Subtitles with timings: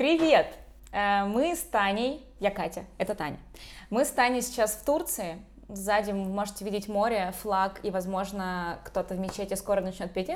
[0.00, 0.46] Привет!
[0.92, 3.36] Э, Мы с Таней, я Катя, это Таня.
[3.90, 5.36] Мы с Таней сейчас в Турции.
[5.68, 10.30] Сзади вы можете видеть море, флаг, и, возможно, кто-то в мечети скоро начнет петь.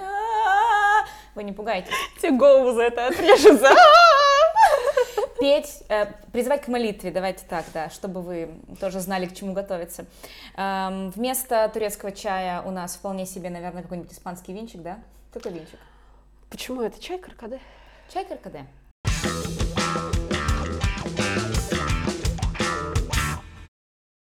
[1.35, 1.95] Вы не пугайтесь.
[2.21, 3.71] Тебе голову за это отрежется.
[5.41, 10.05] Петь, э, призывать к молитве, давайте так, да, чтобы вы тоже знали, к чему готовиться.
[10.59, 14.99] Эм, Вместо турецкого чая у нас вполне себе, наверное, какой-нибудь испанский винчик, да?
[15.33, 15.79] Какой винчик?
[16.51, 17.61] Почему это чай каркаде?
[18.13, 18.67] Чай каркаде.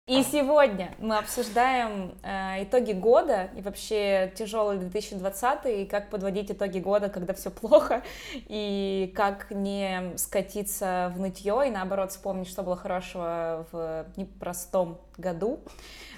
[0.07, 6.77] И сегодня мы обсуждаем э, итоги года и вообще тяжелый 2020 и как подводить итоги
[6.77, 8.03] года, когда все плохо,
[8.35, 15.61] и как не скатиться в нытье и наоборот вспомнить, что было хорошего в непростом году.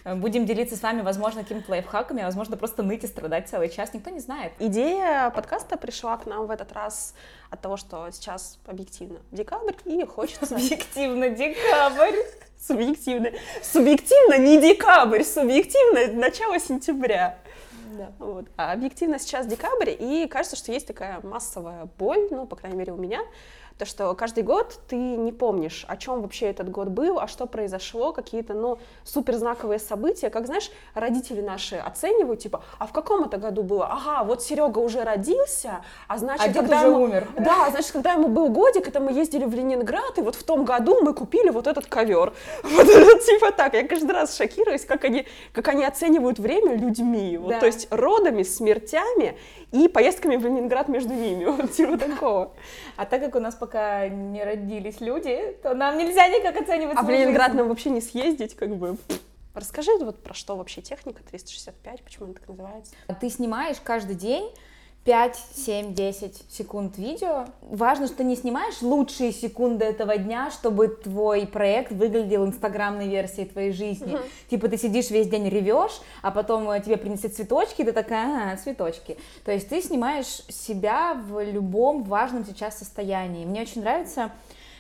[0.04, 3.70] Э, Будем делиться с вами, возможно, какими-то лайфхаками, а возможно, просто ныть и страдать целый
[3.70, 4.52] час, никто не знает.
[4.60, 7.14] Идея подкаста пришла к нам в этот раз
[7.50, 10.56] от того, что сейчас объективно декабрь, и хочется...
[10.56, 12.18] Объективно, декабрь.
[12.60, 13.30] Субъективно.
[13.64, 17.38] Субъективно не декабрь, субъективно начало сентября.
[17.98, 18.12] Да.
[18.20, 18.46] Вот.
[18.58, 22.94] А объективно сейчас декабрь, и кажется, что есть такая массовая боль, ну, по крайней мере,
[22.94, 23.22] у меня,
[23.78, 27.46] то, что каждый год ты не помнишь, о чем вообще этот год был, а что
[27.46, 33.26] произошло, какие-то, ну, супер знаковые события, как, знаешь, родители наши оценивают, типа, а в каком
[33.26, 33.86] это году было?
[33.86, 37.04] Ага, вот Серега уже родился, а значит, А когда уже ему...
[37.04, 37.28] умер.
[37.38, 40.66] Да, значит, когда ему был годик, это мы ездили в Ленинград, и вот в том
[40.66, 42.34] году мы купили вот этот ковер.
[42.64, 43.74] Вот это типа так.
[43.74, 47.38] Я каждый раз шокируюсь, как они, как они оценивают время людьми.
[47.38, 47.60] Вот, Да.
[47.60, 49.38] То есть родами, смертями
[49.72, 51.46] и поездками в Ленинград между ними.
[51.58, 52.52] Вот типа такого.
[52.98, 57.04] А так как у нас пока не родились люди, то нам нельзя никак оценивать А
[57.04, 57.58] в Ленинград жизнь.
[57.60, 58.98] нам вообще не съездить, как бы.
[59.54, 62.94] Расскажи вот про что вообще техника 365, почему она так называется?
[63.22, 64.52] Ты снимаешь каждый день
[65.08, 67.46] 5, 7, 10 секунд видео.
[67.62, 73.48] Важно, что ты не снимаешь лучшие секунды этого дня, чтобы твой проект выглядел инстаграмной версией
[73.48, 74.18] твоей жизни.
[74.50, 78.52] Типа ты сидишь весь день ревешь, а потом э, тебе принесли цветочки, и ты такая,
[78.52, 79.18] а, цветочки.
[79.46, 83.46] То есть ты снимаешь себя в любом важном сейчас состоянии.
[83.46, 84.32] Мне очень нравится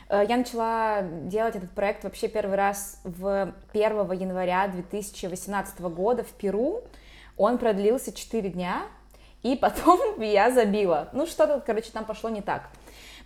[0.10, 6.30] Э, Я начала делать этот проект вообще первый раз в 1 января 2018 года в
[6.30, 6.82] Перу.
[7.38, 8.84] Он продлился 4 дня,
[9.44, 11.10] и потом я забила.
[11.14, 12.70] Ну, что-то, короче, там пошло не так.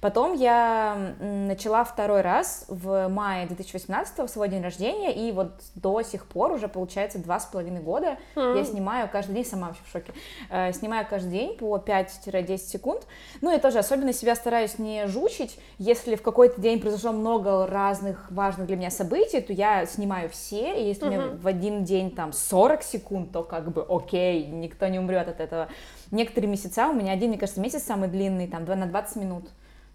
[0.02, 6.02] Потом я начала второй раз в мае 2018 в свой день рождения, и вот до
[6.02, 8.18] сих пор уже, получается, два с половиной года
[8.58, 10.12] я снимаю каждый день, сама вообще в шоке,
[10.50, 13.06] э, снимаю каждый день по 5-10 секунд.
[13.42, 18.32] Ну и тоже особенно себя стараюсь не жучить, если в какой-то день произошло много разных
[18.32, 22.10] важных для меня событий, то я снимаю все, и если у меня в один день
[22.10, 25.68] там 40 секунд, то как бы окей, никто не умрет от этого.
[26.10, 29.46] Некоторые месяца, у меня один, мне кажется, месяц самый длинный, там, два- на 20 минут.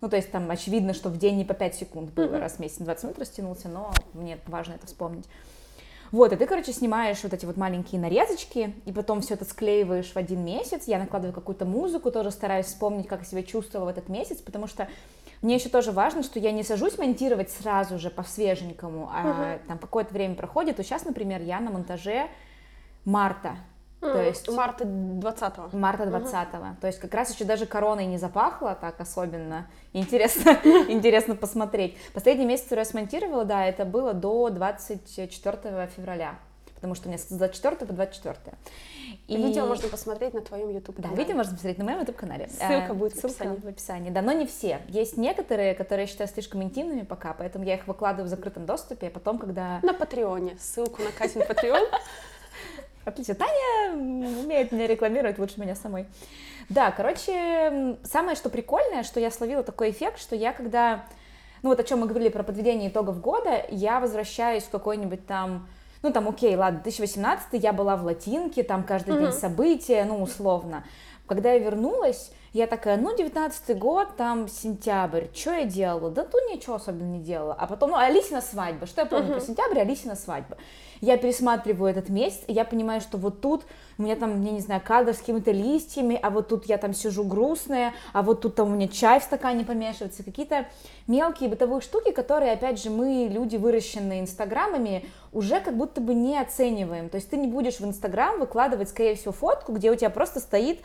[0.00, 2.58] Ну, то есть там очевидно, что в день не по 5 секунд было, раз в
[2.60, 5.24] месяц на 20 минут растянулся, но мне важно это вспомнить.
[6.12, 10.12] Вот, и ты, короче, снимаешь вот эти вот маленькие нарезочки, и потом все это склеиваешь
[10.12, 10.84] в один месяц.
[10.86, 14.66] Я накладываю какую-то музыку, тоже стараюсь вспомнить, как я себя чувствовала в этот месяц, потому
[14.68, 14.86] что
[15.42, 20.14] мне еще тоже важно, что я не сажусь монтировать сразу же по-свеженькому, а там какое-то
[20.14, 20.76] время проходит.
[20.76, 22.28] Вот сейчас, например, я на монтаже
[23.04, 23.56] марта.
[24.00, 26.76] То есть Марта 20 марта 20-го.
[26.80, 29.66] То есть как раз еще даже короной не запахло так особенно.
[29.92, 30.50] Интересно,
[30.88, 31.96] интересно посмотреть.
[32.12, 36.34] Последний месяц, который я смонтировала, да, это было до 24 февраля.
[36.74, 38.36] Потому что у меня с 24 по 24.
[39.28, 42.48] И видео можно посмотреть на твоем YouTube Да, видео можно посмотреть на моем YouTube-канале.
[42.48, 43.60] Ссылка А, будет в ссылка описании.
[43.60, 44.10] в описании.
[44.10, 44.82] Да, но не все.
[44.88, 49.06] Есть некоторые, которые я считаю слишком интимными пока, поэтому я их выкладываю в закрытом доступе,
[49.08, 49.80] а потом, когда...
[49.82, 50.58] На Патреоне.
[50.60, 51.86] Ссылку на Катин Патреон.
[53.06, 53.36] Отлично.
[53.36, 56.06] Таня умеет меня рекламировать лучше меня самой.
[56.68, 61.04] Да, короче, самое что прикольное, что я словила такой эффект, что я когда,
[61.62, 65.68] ну вот о чем мы говорили про подведение итогов года, я возвращаюсь в какой-нибудь там,
[66.02, 70.82] ну там, окей, ладно, 2018 я была в латинке, там каждый день события, ну условно.
[71.28, 76.10] Когда я вернулась, я такая, ну, 19 год, там, сентябрь, что я делала?
[76.10, 77.54] Да тут ничего особенно не делала.
[77.54, 80.56] А потом, ну, Алисина свадьба, что я помню про сентябрь, Алисина свадьба.
[81.02, 83.64] Я пересматриваю этот месяц, и я понимаю, что вот тут
[83.98, 86.94] у меня там, я не знаю, кадр с какими-то листьями, а вот тут я там
[86.94, 90.66] сижу грустная, а вот тут там у меня чай в стакане помешивается, какие-то
[91.06, 96.38] мелкие бытовые штуки, которые, опять же, мы, люди, выращенные инстаграмами, уже как будто бы не
[96.38, 97.10] оцениваем.
[97.10, 100.40] То есть ты не будешь в инстаграм выкладывать, скорее всего, фотку, где у тебя просто
[100.40, 100.80] стоит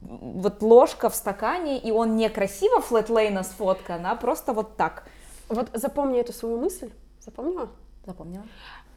[0.00, 5.04] вот ложка в стакане, и он не красиво флетлейна сфоткан, а просто вот так.
[5.48, 6.90] Вот запомни эту свою мысль.
[7.20, 7.68] Запомнила?
[8.06, 8.44] Запомнила.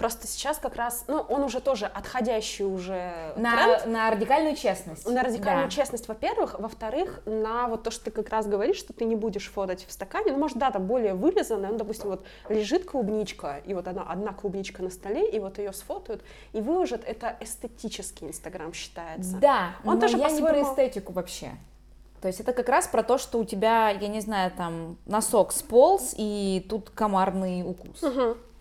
[0.01, 3.85] Просто сейчас как раз, ну, он уже тоже отходящий уже На, тренд.
[3.85, 5.07] на радикальную честность.
[5.07, 5.71] На радикальную Да.
[5.71, 6.55] честность, во-первых.
[6.59, 9.91] Во-вторых, на вот то, что ты как раз говоришь, что ты не будешь фотать в
[9.91, 10.31] стакане.
[10.31, 11.69] Ну, может, да, там более вылизанная.
[11.69, 15.71] Ну, допустим, вот лежит клубничка, и вот она, одна клубничка на столе, и вот ее
[15.71, 17.03] сфотают, и выложат.
[17.05, 19.37] Это эстетический Инстаграм считается.
[19.37, 21.51] Да, Он но тоже я не про эстетику вообще.
[22.21, 25.51] То есть это как раз про то, что у тебя, я не знаю, там носок
[25.51, 28.03] сполз, и тут комарный укус.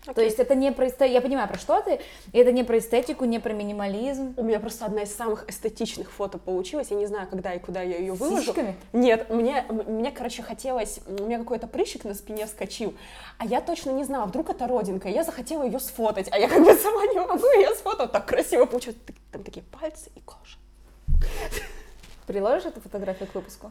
[0.06, 0.14] Мгм.
[0.14, 2.00] То есть это не про эстетику, я понимаю, про что ты,
[2.32, 4.35] и это не про эстетику, не про минимализм.
[4.37, 6.91] У меня просто одна из самых эстетичных фото получилась.
[6.91, 8.47] Я не знаю, когда и куда я ее выложу.
[8.47, 8.76] сиськами?
[8.93, 12.94] Нет, мне, мне, короче, хотелось, у меня какой-то прыщик на спине вскочил,
[13.38, 16.49] а я точно не знала, вдруг это родинка, и я захотела ее сфотать, а я
[16.49, 18.99] как бы сама не могу, и я сфотала, так красиво получилось,
[19.32, 20.56] там такие пальцы и кожа.
[22.26, 23.70] Приложишь эту фотографию к выпуску?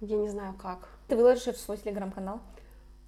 [0.00, 0.88] Я не знаю как.
[1.08, 2.40] Ты выложишь ее в свой телеграм-канал?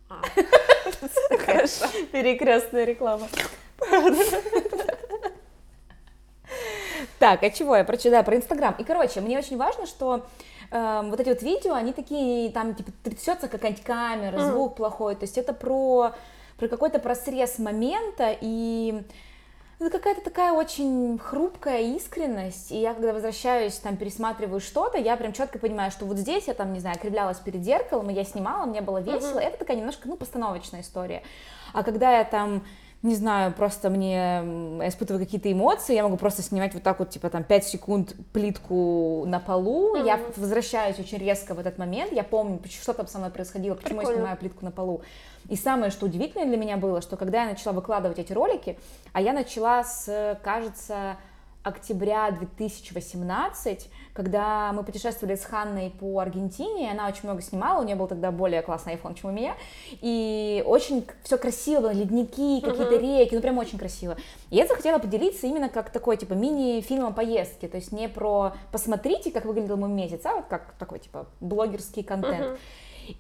[0.09, 0.23] А,
[1.45, 1.87] Хорошо.
[2.13, 3.29] Перекрестная реклама.
[7.19, 8.75] Так, а чего я прочитала про Инстаграм?
[8.79, 10.27] И, короче, мне очень важно, что
[10.71, 15.23] эм, вот эти вот видео, они такие, там, типа, трясется какая-нибудь камера, звук плохой, то
[15.23, 16.13] есть это про,
[16.59, 19.03] про какой-то просрез момента, и
[19.79, 25.33] это какая-то такая очень хрупкая искренность, и я, когда возвращаюсь, там, пересматриваю что-то, я прям
[25.33, 28.67] четко понимаю, что вот здесь я, там, не знаю, кривлялась перед зеркалом, и я снимала,
[28.67, 31.23] мне было весело, это такая немножко, ну, постановочная история.
[31.73, 32.63] А когда я там
[33.05, 37.11] не знаю, просто мне я испытываю какие-то эмоции, я могу просто снимать вот так вот,
[37.11, 40.25] типа там 5 секунд плитку на полу, я Мгм.
[40.37, 43.99] возвращаюсь очень резко в этот момент, я помню, что там со мной происходило, почему я
[43.99, 44.21] Прикольно.
[44.21, 45.03] снимаю плитку на полу.
[45.51, 48.79] И самое, что удивительное для меня было, что когда я начала выкладывать эти ролики,
[49.13, 51.17] а я начала с, кажется,
[51.63, 57.97] октября 2018, когда мы путешествовали с Ханной по Аргентине, она очень много снимала, у нее
[57.97, 59.55] был тогда более классный iPhone, чем у меня,
[60.01, 64.17] и очень все красиво, было, ледники, какие-то реки, ну прям очень красиво.
[64.51, 68.55] И я захотела поделиться именно как такой, типа, мини-фильм о поездке, то есть не про
[68.73, 72.59] «посмотрите, как выглядел мой месяц», а вот как такой, типа, блогерский контент.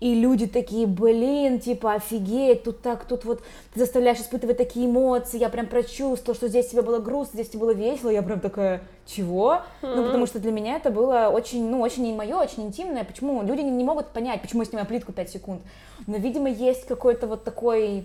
[0.01, 3.43] И люди такие, блин, типа, офигеть, тут так, тут вот
[3.73, 7.61] ты заставляешь испытывать такие эмоции, я прям прочувствовала, что здесь тебе было грустно, здесь тебе
[7.61, 9.63] было весело, я прям такая, чего?
[9.83, 13.43] Ну, потому что для меня это было очень, ну, очень мое, очень интимное, почему?
[13.43, 15.63] Люди не, не могут понять, почему я снимаю плитку 5 секунд,
[16.07, 18.05] но, видимо, есть какой-то вот такой,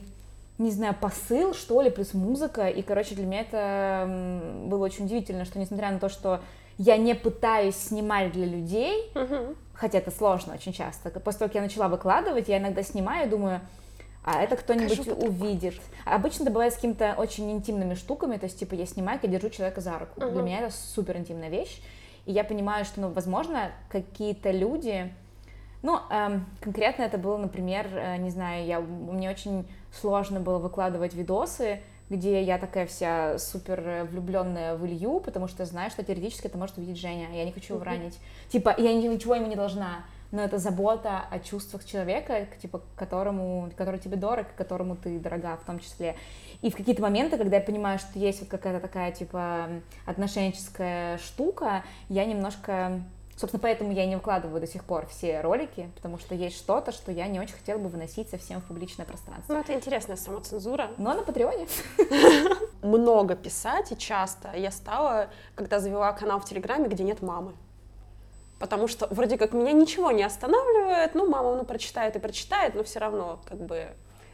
[0.58, 5.46] не знаю, посыл, что ли, плюс музыка, и, короче, для меня это было очень удивительно,
[5.46, 6.42] что, несмотря на то, что
[6.78, 9.56] я не пытаюсь снимать для людей, Мгм.
[9.80, 11.10] Хотя это сложно очень часто.
[11.20, 13.62] После того, как я начала выкладывать, я иногда снимаю и думаю,
[14.26, 15.76] а это кто-нибудь увидит.
[16.06, 19.50] Обычно это бывает с какими-то очень интимными штуками, то есть, типа, я снимаю, я держу
[19.50, 20.20] человека за руку.
[20.20, 20.46] Для Мгм.
[20.46, 21.81] меня это супер интимная вещь,
[22.26, 25.14] и я понимаю, что, ну, возможно, какие-то люди...
[25.81, 31.14] Ну, эм, конкретно это было, например, э, не знаю, я, мне очень сложно было выкладывать
[31.14, 36.57] видосы, где я такая вся супер влюбленная в Илью, потому что знаю, что теоретически это
[36.57, 38.19] может увидеть Женя, а я не хочу его ранить.
[38.50, 43.71] Типа, я ни- ничего ему не должна, но это забота о чувствах человека, типа, которому,
[43.75, 46.15] который тебе дорог, которому ты дорога в том числе.
[46.61, 49.69] И в какие-то моменты, когда я понимаю, что есть вот какая-то такая, типа,
[50.06, 53.01] отношенческая штука, я немножко...
[53.39, 57.09] Собственно, поэтому я не выкладываю до сих пор все ролики, потому что есть что-то, что
[57.09, 59.53] я не очень хотела бы выносить совсем в публичное пространство.
[59.53, 60.91] Ну, это интересная самоцензура.
[60.97, 61.65] Но на Патреоне.
[62.81, 67.53] Много писать и часто я стала, когда завела канал в Телеграме, где нет мамы.
[68.59, 72.83] Потому что вроде как меня ничего не останавливает, ну, мама, ну, прочитает и прочитает, но
[72.83, 73.88] все равно, как бы,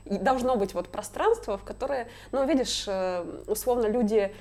[0.05, 4.33] должно быть вот пространство, в которое, ну, видишь, э, условно, люди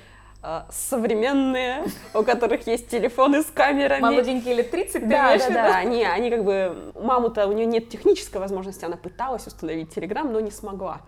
[0.71, 1.85] современные,
[2.15, 4.01] у которых есть телефоны с камерами.
[4.01, 5.55] Молоденькие лет 30, ты Да, имеешь да, виду?
[5.55, 10.33] да, они, они как бы, маму-то, у нее нет технической возможности, она пыталась установить Телеграм,
[10.33, 11.01] но не смогла.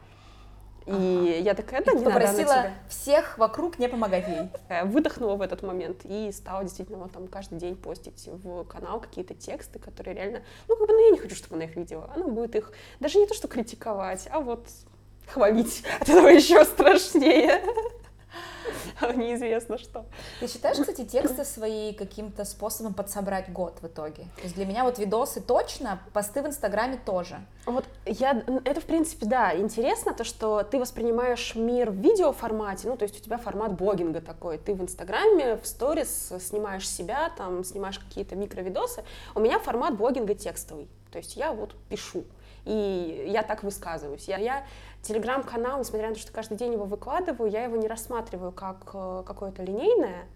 [0.87, 2.73] И я такая, да, не надо, она Попросила тебе.
[2.89, 4.49] всех вокруг не помогать ей.
[4.69, 9.01] Э, выдохнула в этот момент и стала действительно вот там каждый день постить в канал
[9.01, 12.09] какие-то тексты, которые реально, ну как бы, ну я не хочу, чтобы она их видела,
[12.15, 14.69] она будет их даже не то что критиковать, а вот
[15.27, 17.61] хвалить, от этого еще страшнее.
[19.15, 20.07] Неизвестно что.
[20.41, 24.25] Ты считаешь, кстати, тексты свои каким-то способом подсобрать год в итоге?
[24.37, 27.39] То есть для меня вот видосы точно, посты в Инстаграме тоже.
[27.67, 32.97] Вот я, это в принципе, да, интересно, то, что ты воспринимаешь мир в видеоформате, ну,
[32.97, 37.65] то есть у тебя формат блогинга такой, ты в Инстаграме, в сторис снимаешь себя, там,
[37.65, 42.25] снимаешь какие-то микровидосы, у меня формат блогинга текстовый, то есть я вот пишу,
[42.67, 44.29] и я так высказываюсь.
[44.29, 44.67] Я, я
[45.03, 49.23] телеграм-канал, несмотря на то, что каждый день его выкладываю, я его не рассматриваю как э,
[49.25, 50.27] какое-то линейное,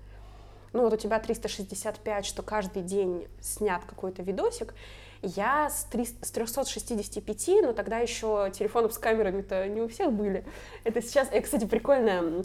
[0.73, 4.75] ну вот у тебя 365, что каждый день снят какой-то видосик,
[5.23, 10.47] я с, 3, с 365, но тогда еще телефонов с камерами-то не у всех были.
[10.85, 12.45] Это сейчас, и, кстати, прикольно,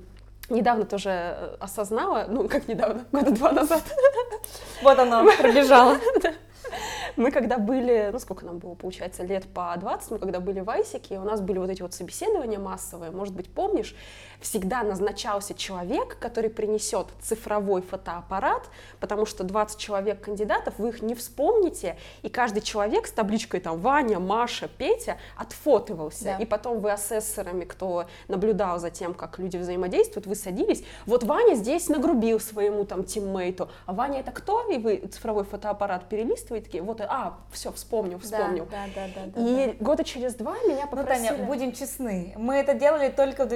[0.50, 3.84] недавно тоже э, осознала, ну, как недавно, года два назад.
[4.82, 5.98] Вот оно, пробежало.
[7.16, 10.70] Мы когда были, ну сколько нам было, получается, лет по 20, мы когда были в
[10.70, 13.96] Айсике, у нас были вот эти вот собеседования массовые, может быть, помнишь,
[14.42, 18.64] всегда назначался человек, который принесет цифровой фотоаппарат,
[19.00, 23.80] потому что 20 человек кандидатов, вы их не вспомните, и каждый человек с табличкой там
[23.80, 26.38] Ваня, Маша, Петя отфотывался, да.
[26.38, 31.56] и потом вы асессорами, кто наблюдал за тем, как люди взаимодействуют, вы садились, вот Ваня
[31.56, 34.70] здесь нагрубил своему там тиммейту, а Ваня это кто?
[34.70, 38.68] И вы цифровой фотоаппарат перелистываете, такие, вот а, все, вспомнил, вспомнил.
[38.72, 39.84] Да, да, да, да, и да.
[39.84, 41.30] года через два меня попросили...
[41.30, 43.50] Ну, Таня, будем честны, мы это делали только в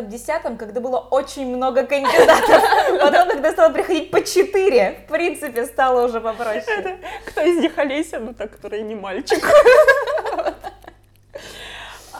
[0.00, 2.62] 2009-2010, когда было очень много кандидатов.
[3.00, 6.98] Потом, когда стало приходить по четыре, в принципе, стало уже попроще.
[7.26, 9.44] Кто из них Олеся, ну так, который не мальчик.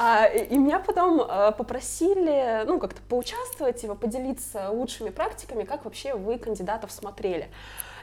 [0.01, 6.15] А, и меня потом а, попросили, ну, как-то поучаствовать, его поделиться лучшими практиками, как вообще
[6.15, 7.49] вы кандидатов смотрели.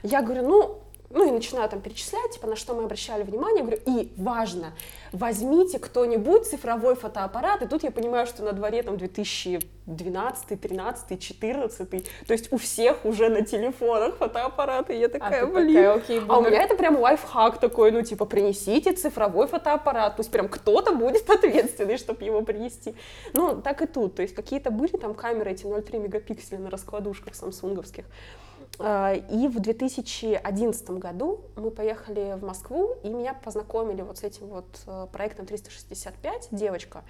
[0.03, 3.81] Я говорю, ну, ну и начинаю там перечислять, типа, на что мы обращали внимание, говорю,
[3.85, 4.73] и важно,
[5.11, 11.89] возьмите кто-нибудь цифровой фотоаппарат, и тут я понимаю, что на дворе там 2012, 13, 14,
[11.89, 16.37] то есть у всех уже на телефонах фотоаппараты, я такая, а блин, такая, окей, а
[16.37, 21.29] у меня это прям лайфхак такой, ну типа, принесите цифровой фотоаппарат, пусть прям кто-то будет
[21.29, 22.95] ответственный, чтобы его принести.
[23.33, 27.35] Ну, так и тут, то есть какие-то были там камеры эти 0,3 мегапикселя на раскладушках
[27.35, 34.23] самсунговских, а, и в 2011 году мы поехали в Москву, и меня познакомили вот с
[34.23, 37.03] этим вот э, проектом 365, девочка.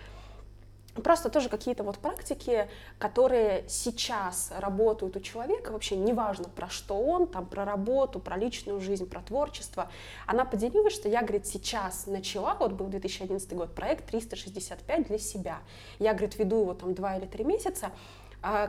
[1.03, 2.69] Просто тоже какие-то вот практики,
[2.99, 8.79] которые сейчас работают у человека, вообще неважно про что он, там про работу, про личную
[8.79, 9.91] жизнь, про творчество.
[10.25, 15.59] Она поделилась, что я, говорит, сейчас начала, вот был 2011 год, проект 365 для себя.
[15.99, 17.91] Я, говорит, веду его там два или три месяца, а,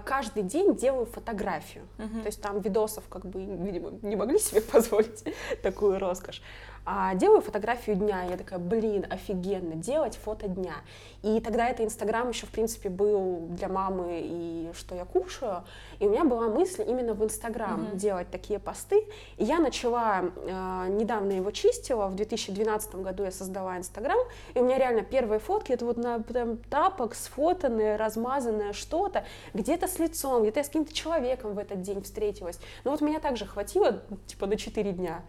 [0.04, 1.86] каждый день делаю фотографию.
[1.98, 2.20] Uh-huh.
[2.20, 5.24] То есть там видосов как бы, видимо, не могли себе позволить
[5.62, 6.42] такую роскошь
[6.86, 10.76] а, делаю фотографию дня, я такая, блин, офигенно, делать фото дня.
[11.22, 15.64] И тогда это Инстаграм еще, в принципе, был для мамы и что я кушаю,
[15.98, 17.96] и у меня была мысль именно в Инстаграм mm-hmm.
[17.96, 19.04] делать такие посты,
[19.36, 24.18] и я начала, э, недавно его чистила, в 2012 году я создала Инстаграм,
[24.54, 29.24] и у меня реально первые фотки, это вот на прям тапок сфотанное, размазанное что-то,
[29.54, 32.60] где-то с лицом, где-то я с каким-то человеком в этот день встретилась.
[32.84, 35.24] Но вот меня также хватило, типа, на 4 дня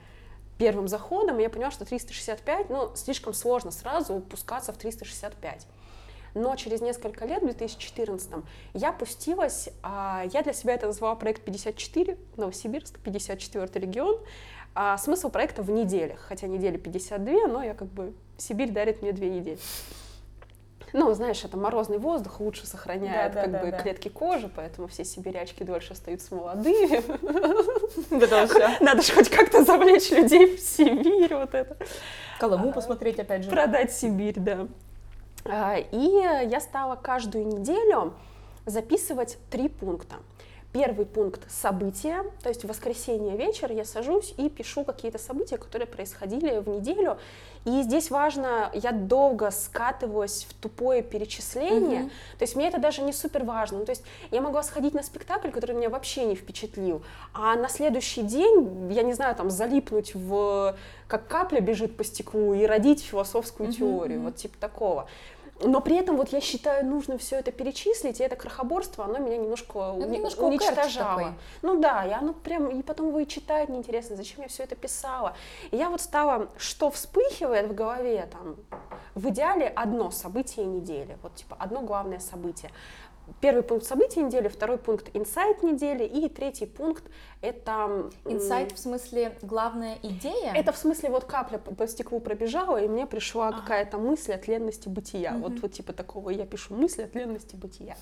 [0.58, 5.68] первым заходом, я поняла, что 365, ну, слишком сложно сразу упускаться в 365.
[6.34, 11.42] Но через несколько лет, в 2014, я пустилась, а, я для себя это назвала проект
[11.42, 14.20] 54, Новосибирск, 54 регион.
[14.80, 19.12] А смысл проекта в неделях, хотя недели 52, но я как бы, Сибирь дарит мне
[19.12, 19.58] две недели.
[20.94, 23.78] Ну, знаешь, это морозный воздух лучше сохраняет да, как да, бы да.
[23.78, 27.04] клетки кожи, поэтому все сибирячки дольше остаются молодыми.
[28.84, 31.78] Надо же хоть как-то завлечь людей в Сибирь, вот это.
[32.40, 33.50] Колыму посмотреть опять же.
[33.50, 34.68] Продать Сибирь, да.
[35.46, 38.14] А, и я стала каждую неделю
[38.66, 40.16] записывать три пункта.
[40.78, 45.88] Первый пункт— события, то есть в воскресенье вечер я сажусь и пишу какие-то события, которые
[45.88, 47.18] происходили в неделю.
[47.66, 52.38] И здесь важно, я долго скатываюсь в тупое перечисление, mm-hmm.
[52.38, 53.80] то есть мне это даже не супер важно.
[53.80, 57.02] Ну, то есть я могла сходить на спектакль, который меня вообще не впечатлил,
[57.34, 60.76] а на следующий день, я не знаю, там залипнуть в
[61.08, 63.74] как капля бежит по стеклу и родить философскую mm-hmm.
[63.74, 65.08] теорию, вот типа такого
[65.62, 69.38] но при этом вот я считаю нужно все это перечислить, и это крохоборство, оно меня
[69.38, 71.34] немножко, это немножко уничтожало.
[71.62, 74.76] Ну да, и оно прям, и потом его и читать неинтересно, зачем я все это
[74.76, 75.36] писала.
[75.72, 78.56] И я вот стала, что вспыхивает в голове, там,
[79.16, 82.72] в идеале одно событие недели, вот типа одно главное событие
[83.42, 87.04] первый пункт событий недели, второй пункт инсайт недели и третий пункт
[87.42, 88.10] это...
[88.26, 90.54] Инсайт в смысле главная идея?
[90.54, 93.60] Это в смысле вот капля по стеклу пробежала, и мне пришла ага.
[93.60, 95.34] какая-то мысль от ленности бытия.
[95.34, 95.40] Угу.
[95.40, 97.96] Вот, вот типа такого я пишу мысли от ленности бытия.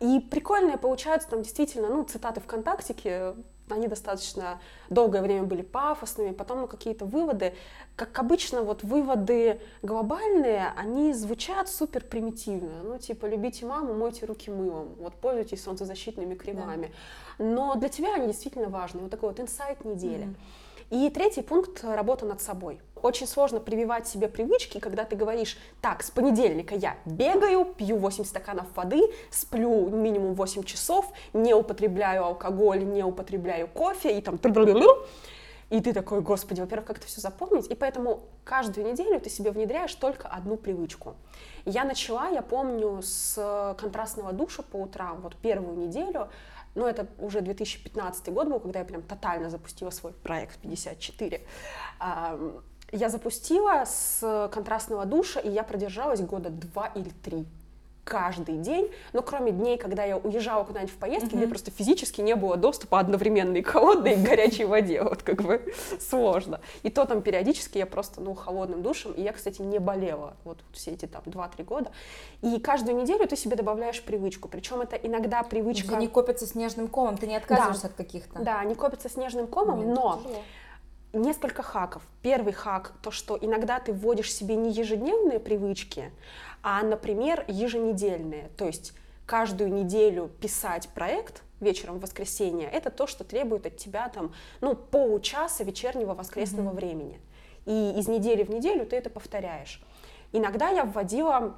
[0.00, 3.34] И прикольные получаются там действительно, ну, цитаты ВКонтактике,
[3.68, 7.54] они достаточно долгое время были пафосными, потом ну, какие-то выводы.
[7.96, 12.82] Как обычно, вот выводы глобальные, они звучат супер примитивно.
[12.82, 16.92] Ну, типа, любите маму, мойте руки мылом, вот пользуйтесь солнцезащитными кремами.
[17.38, 17.44] Да.
[17.44, 19.00] Но для тебя они действительно важны.
[19.00, 20.26] Вот такой вот инсайт недели.
[20.26, 20.36] Mm-hmm.
[20.90, 22.80] И третий пункт— работа над собой.
[23.06, 28.24] Очень сложно прививать себе привычки, когда ты говоришь, так, с понедельника я бегаю, пью 8
[28.24, 34.38] стаканов воды, сплю минимум 8 часов, не употребляю алкоголь, не употребляю кофе и там
[35.70, 37.68] И ты такой, господи, во-первых, как это все запомнить?
[37.68, 41.14] И поэтому каждую неделю ты себе внедряешь только одну привычку.
[41.64, 46.28] Я начала, я помню, с контрастного душа по утрам, вот первую неделю,
[46.74, 51.40] но это уже 2015 год был, когда я прям тотально запустила свой проект 54.
[52.92, 57.46] Я запустила с контрастного душа, и я продержалась года два или три
[58.06, 61.38] каждый день, но кроме дней, когда я уезжала куда-нибудь в поездки, mm-hmm.
[61.38, 65.24] где просто физически не было доступа одновременно и к холодной, и к горячей воде, вот
[65.24, 66.60] как бы сложно.
[66.84, 70.58] И то там периодически я просто, ну, холодным душем, и я, кстати, не болела вот
[70.72, 71.90] все эти там 2-3 года.
[72.42, 75.96] И каждую неделю ты себе добавляешь привычку, причем это иногда привычка...
[75.96, 77.88] Они копятся снежным комом, ты не отказываешься да.
[77.88, 78.38] от каких-то.
[78.38, 80.22] Да, они копятся снежным комом, Блин, но...
[80.22, 80.42] Тяжело
[81.22, 82.02] несколько хаков.
[82.22, 86.10] Первый хак то, что иногда ты вводишь себе не ежедневные привычки,
[86.62, 88.50] а, например, еженедельные.
[88.56, 88.92] То есть
[89.26, 94.74] каждую неделю писать проект вечером в воскресенье, это то, что требует от тебя там, ну,
[94.74, 96.74] получаса вечернего воскресного mm-hmm.
[96.74, 97.20] времени.
[97.64, 99.82] И из недели в неделю ты это повторяешь.
[100.32, 101.56] Иногда я вводила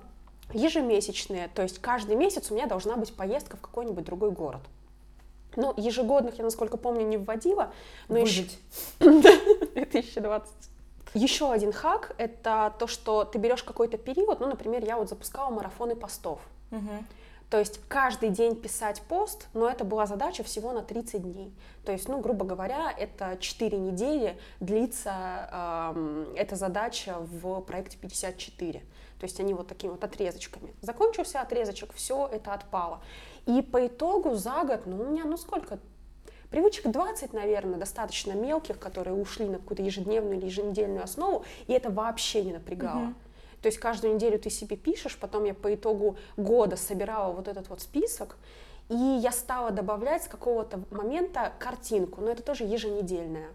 [0.52, 4.62] ежемесячные, то есть каждый месяц у меня должна быть поездка в какой-нибудь другой город.
[5.58, 7.72] Ну, ежегодных я, насколько помню, не вводила.
[8.08, 8.58] Но Выжить.
[9.00, 9.10] Еще...
[9.74, 10.48] 2020.
[11.14, 15.50] Еще один хак— это то, что ты берешь какой-то период, ну, например, я вот запускала
[15.50, 16.38] марафоны постов.
[16.70, 17.04] Угу.
[17.50, 21.54] То есть каждый день писать пост, но это была задача всего на 30 дней.
[21.84, 28.80] То есть, ну, грубо говоря, это 4 недели длится э, эта задача в проекте 54.
[29.18, 30.74] То есть они вот такими вот отрезочками.
[30.82, 33.00] Закончился отрезочек, все, это отпало.
[33.48, 35.78] И по итогу за год, ну, у меня, ну, сколько?
[36.50, 41.90] Привычек 20, наверное, достаточно мелких, которые ушли на какую-то ежедневную или еженедельную основу, и это
[41.90, 43.06] вообще не напрягало.
[43.06, 43.14] Uh-huh.
[43.62, 47.70] То есть каждую неделю ты себе пишешь, потом я по итогу года собирала вот этот
[47.70, 48.36] вот список,
[48.90, 53.48] и я стала добавлять с какого-то момента картинку, но это тоже еженедельная.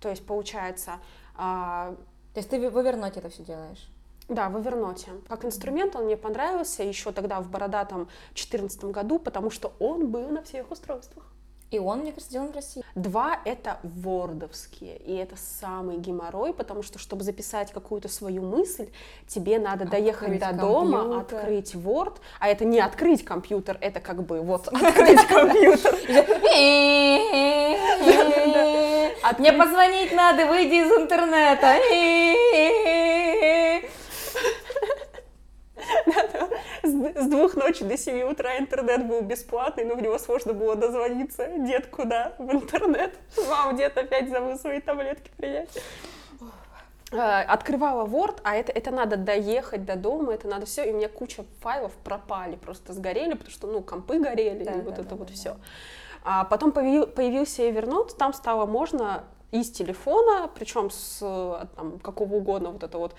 [0.00, 1.00] То есть получается...
[1.36, 1.94] А...
[2.32, 3.90] То есть ты в Evernote это все делаешь?
[4.28, 5.26] Да, в Evernote.
[5.28, 10.28] Как инструмент он мне понравился еще тогда в бородатом 2014 году, потому что он был
[10.28, 11.24] на всех устройствах.
[11.70, 12.84] И он, мне кажется, сделан в России.
[12.94, 18.90] Два— это вордовские, и это самый геморрой, потому что, чтобы записать какую-то свою мысль,
[19.26, 20.68] тебе надо открыть доехать до компьютер.
[20.68, 25.94] дома, открыть Word, а это не открыть компьютер, это как бы вот открыть компьютер.
[29.38, 31.76] Мне позвонить надо, выйди из интернета.
[36.82, 41.48] С двух ночи до семи утра интернет был бесплатный, но в него сложно было дозвониться.
[41.58, 42.34] Дед, куда?
[42.38, 43.14] В интернет.
[43.48, 45.70] Мам, дед опять забыл свои таблетки принять
[47.12, 50.96] а, открывала Word, а это, это надо доехать до дома, это надо все, и у
[50.96, 54.94] меня куча файлов пропали, просто сгорели, потому что, ну, компы горели, да, и да, вот
[54.94, 55.34] да, это да, вот да.
[55.34, 55.56] все.
[56.24, 61.18] А потом появил, появился Evernote, там стало можно из телефона, причем с
[61.76, 63.14] там, какого угодно вот это вот,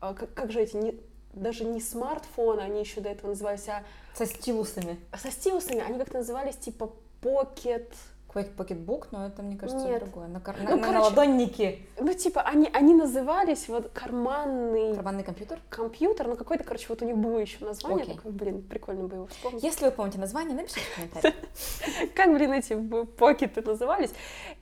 [0.00, 0.98] а, как, как же эти, не,
[1.36, 3.84] даже не смартфоны, они еще до этого назывались, а...
[4.14, 4.98] Со стилусами.
[5.16, 7.92] Со стилусами, они как-то назывались типа Pocket...
[8.34, 10.04] Pocketbook, но это, мне кажется, Нет.
[10.04, 10.28] другое.
[10.28, 10.56] На, кар...
[10.58, 11.86] ну, на, короче, на ладонники.
[11.98, 14.94] Ну, типа, они, они назывались вот карманный...
[14.94, 15.58] Карманный компьютер?
[15.70, 18.16] Компьютер, ну, какой-то, короче, вот у них было еще название, okay.
[18.16, 19.62] такое, блин, прикольно было его вспомнить.
[19.62, 21.34] Если вы помните название, напишите в комментариях.
[22.14, 22.76] Как, блин, эти
[23.16, 24.10] покеты назывались.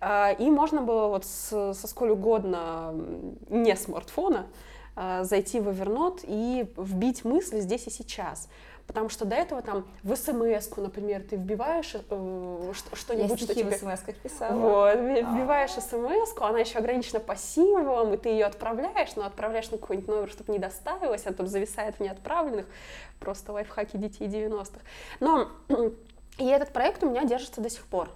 [0.01, 2.95] А, и можно было вот со сколь угодно
[3.49, 4.47] не смартфона
[4.97, 8.49] зайти в Evernote и вбить мысли здесь и сейчас.
[8.87, 13.71] Потому что до этого там в смс например, ты вбиваешь э, что-нибудь, Я что тебе...
[13.71, 14.55] в смс писала.
[14.55, 19.79] Вот, вбиваешь смс она еще ограничена по символам, и ты ее отправляешь, но отправляешь на
[19.79, 22.67] какой-нибудь номер, чтобы не доставилось, а тут зависает в неотправленных.
[23.21, 24.81] Просто лайфхаки детей 90-х.
[25.21, 25.49] Но
[26.37, 28.11] и этот проект у меня держится до сих пор.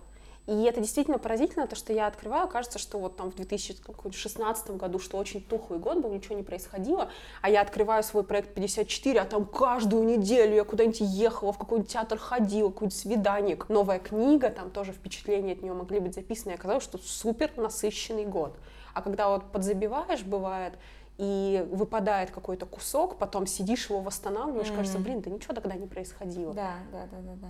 [0.48, 4.98] И это действительно поразительно, то, что я открываю, кажется, что вот там в 2016 году,
[4.98, 7.10] что очень тухлый год был, ничего не происходило,
[7.42, 11.92] а я открываю свой проект 54, а там каждую неделю я куда-нибудь ехала, в какой-нибудь
[11.92, 16.54] театр ходила, какой-нибудь свиданик, новая книга, там тоже впечатления от нее могли быть записаны, и
[16.54, 18.56] оказалось, что супер насыщенный год.
[18.94, 20.78] А когда вот подзабиваешь, бывает,
[21.18, 24.76] и выпадает какой-то кусок, потом сидишь его восстанавливаешь, mm-hmm.
[24.76, 26.54] кажется, блин, да ничего тогда не происходило.
[26.54, 27.48] Да, да, да, да, да.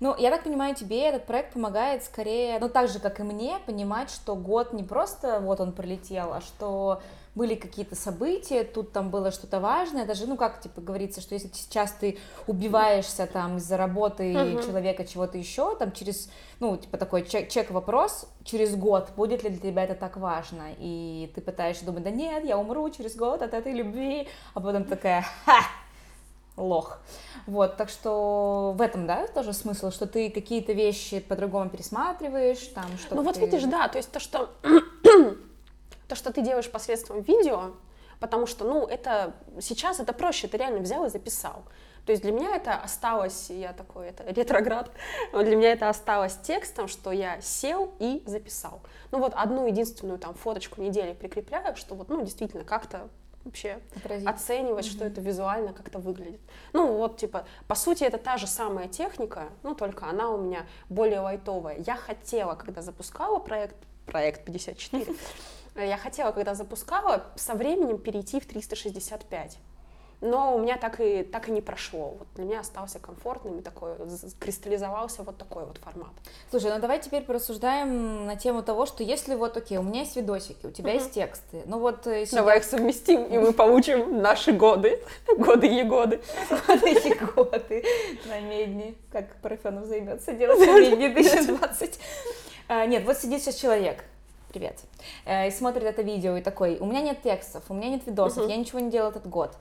[0.00, 3.58] Ну, я так понимаю, тебе этот проект помогает скорее, ну, так же, как и мне,
[3.66, 7.02] понимать, что год не просто вот он пролетел, а что
[7.34, 11.48] были какие-то события, тут там было что-то важное, даже, ну, как, типа, говорится, что если
[11.52, 14.66] сейчас ты убиваешься там из-за работы uh-huh.
[14.66, 19.70] человека чего-то еще, там, через, ну, типа, такой чек- чек-вопрос, через год, будет ли для
[19.70, 23.54] тебя это так важно, и ты пытаешься думать, да нет, я умру через год от
[23.54, 25.60] этой любви, а потом такая, ха,
[26.58, 26.98] лох.
[27.46, 32.86] Вот, так что в этом, да, тоже смысл, что ты какие-то вещи по-другому пересматриваешь, там,
[32.98, 33.40] что Ну вот ты...
[33.40, 34.50] видишь, да, то есть то, что
[36.08, 37.72] то, что ты делаешь посредством видео,
[38.20, 41.62] потому что, ну, это сейчас это проще, ты реально взял и записал.
[42.04, 44.90] То есть для меня это осталось, я такой, это ретроград,
[45.32, 48.80] для меня это осталось текстом, что я сел и записал.
[49.10, 53.08] Ну вот одну единственную там фоточку недели прикрепляю, что вот, ну, действительно, как-то
[53.48, 54.28] вообще Отразить.
[54.28, 54.90] оценивать, mm-hmm.
[54.90, 56.40] что это визуально как-то выглядит.
[56.72, 60.66] Ну вот, типа, по сути, это та же самая техника, ну только она у меня
[60.88, 61.78] более лайтовая.
[61.78, 65.06] Я хотела, когда запускала проект, проект 54,
[65.76, 69.58] я хотела, когда запускала, со временем перейти в 365
[70.20, 72.16] но у меня так и, так и не прошло.
[72.18, 73.94] Вот для меня остался комфортным и такой,
[74.40, 76.10] кристаллизовался вот такой вот формат.
[76.50, 80.16] Слушай, ну давай теперь порассуждаем на тему того, что если вот, окей, у меня есть
[80.16, 80.94] видосики, у тебя uh-huh.
[80.94, 82.06] есть тексты, ну вот...
[82.06, 85.00] Э, если давай их совместим, и мы получим наши годы,
[85.38, 86.20] годы егоды.
[86.66, 87.84] Годы егоды
[88.26, 92.00] на медне, как Парфенов займется делать на медне 2020.
[92.68, 94.04] А, нет, вот сидит сейчас человек,
[94.52, 94.78] привет,
[95.26, 98.48] э, и смотрит это видео и такой, у меня нет текстов, у меня нет видосов,
[98.48, 99.54] я ничего не делал этот год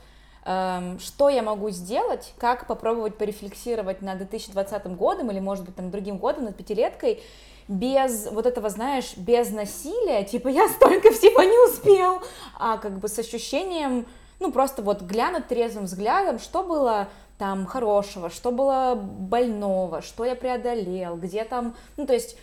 [0.47, 6.17] что я могу сделать, как попробовать порефлексировать над 2020 годом или, может быть, там, другим
[6.17, 7.21] годом, над пятилеткой,
[7.67, 12.21] без вот этого, знаешь, без насилия, типа я столько всего не успел,
[12.57, 14.05] а как бы с ощущением,
[14.39, 20.35] ну, просто вот глянуть трезвым взглядом, что было там хорошего, что было больного, что я
[20.35, 22.37] преодолел, где там, ну, то есть,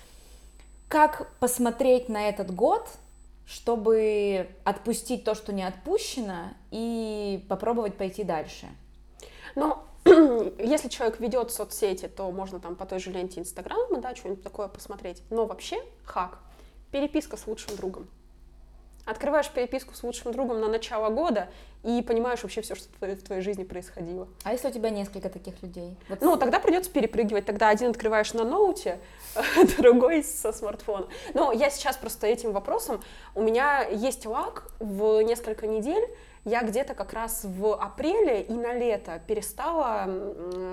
[0.89, 2.87] как посмотреть на этот год
[3.47, 8.67] чтобы отпустить то, что не отпущено, и попробовать пойти дальше?
[9.55, 9.79] Ну,
[10.59, 14.69] если человек ведет соцсети, то можно там по той же ленте Инстаграма, да, что-нибудь такое
[14.69, 15.23] посмотреть.
[15.31, 16.39] Но вообще хак—
[16.91, 18.09] переписка с лучшим другом.
[19.05, 21.49] Открываешь переписку с лучшим другом на начало года
[21.83, 24.29] и понимаешь вообще все, что в твоей жизни происходило.
[24.45, 25.97] А если у тебя несколько таких людей?
[26.09, 26.23] Вот...
[26.23, 27.45] Ну, тогда придется перепрыгивать.
[27.45, 28.99] Тогда один открываешь на ноуте,
[29.79, 31.09] другой со смартфона.
[31.35, 33.03] Но я сейчас просто этим вопросом,
[33.35, 36.09] у меня есть лак в несколько недель,
[36.47, 40.07] я где-то как раз в апреле и на лето перестала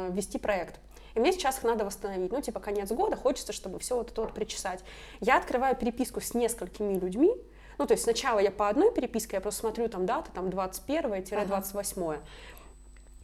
[0.10, 0.80] вести проект.
[1.16, 2.32] И мне сейчас их надо восстановить.
[2.32, 4.84] Ну, типа, конец года, хочется, чтобы все вот это вот причесать.
[5.20, 7.36] Я открываю переписку с несколькими людьми,
[7.82, 12.04] ну, то есть сначала я по одной переписке, я просто смотрю там даты, там 21-28.
[12.04, 12.20] Ага.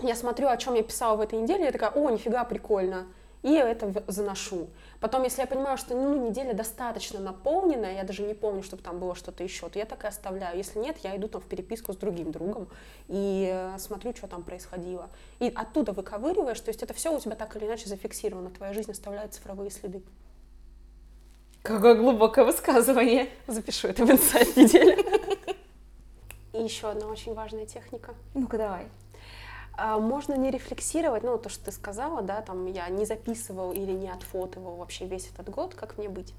[0.01, 3.05] Я смотрю, о чем я писала в этой неделе, я такая, о, нифига, прикольно.
[3.43, 4.67] И это заношу.
[4.99, 8.97] Потом, если я понимаю, что ну, неделя достаточно наполненная, я даже не помню, чтобы там
[8.97, 10.57] было что-то еще, то я так и оставляю.
[10.57, 12.67] Если нет, я иду там в переписку с другим другом
[13.07, 15.11] и э, смотрю, что там происходило.
[15.37, 18.89] И оттуда выковыриваешь, то есть это все у тебя так или иначе зафиксировано, твоя жизнь
[18.89, 20.01] оставляет цифровые следы.
[21.67, 23.27] Какое глубокое высказывание.
[23.45, 25.05] Запишу это в инсайт недели.
[26.53, 28.13] И еще одна очень важная техника.
[28.33, 28.87] Ну-ка давай.
[29.73, 33.91] А, можно не рефлексировать, ну, то, что ты сказала, да, там, я не записывал или
[33.91, 36.33] не отфотывал вообще весь этот год, как мне быть.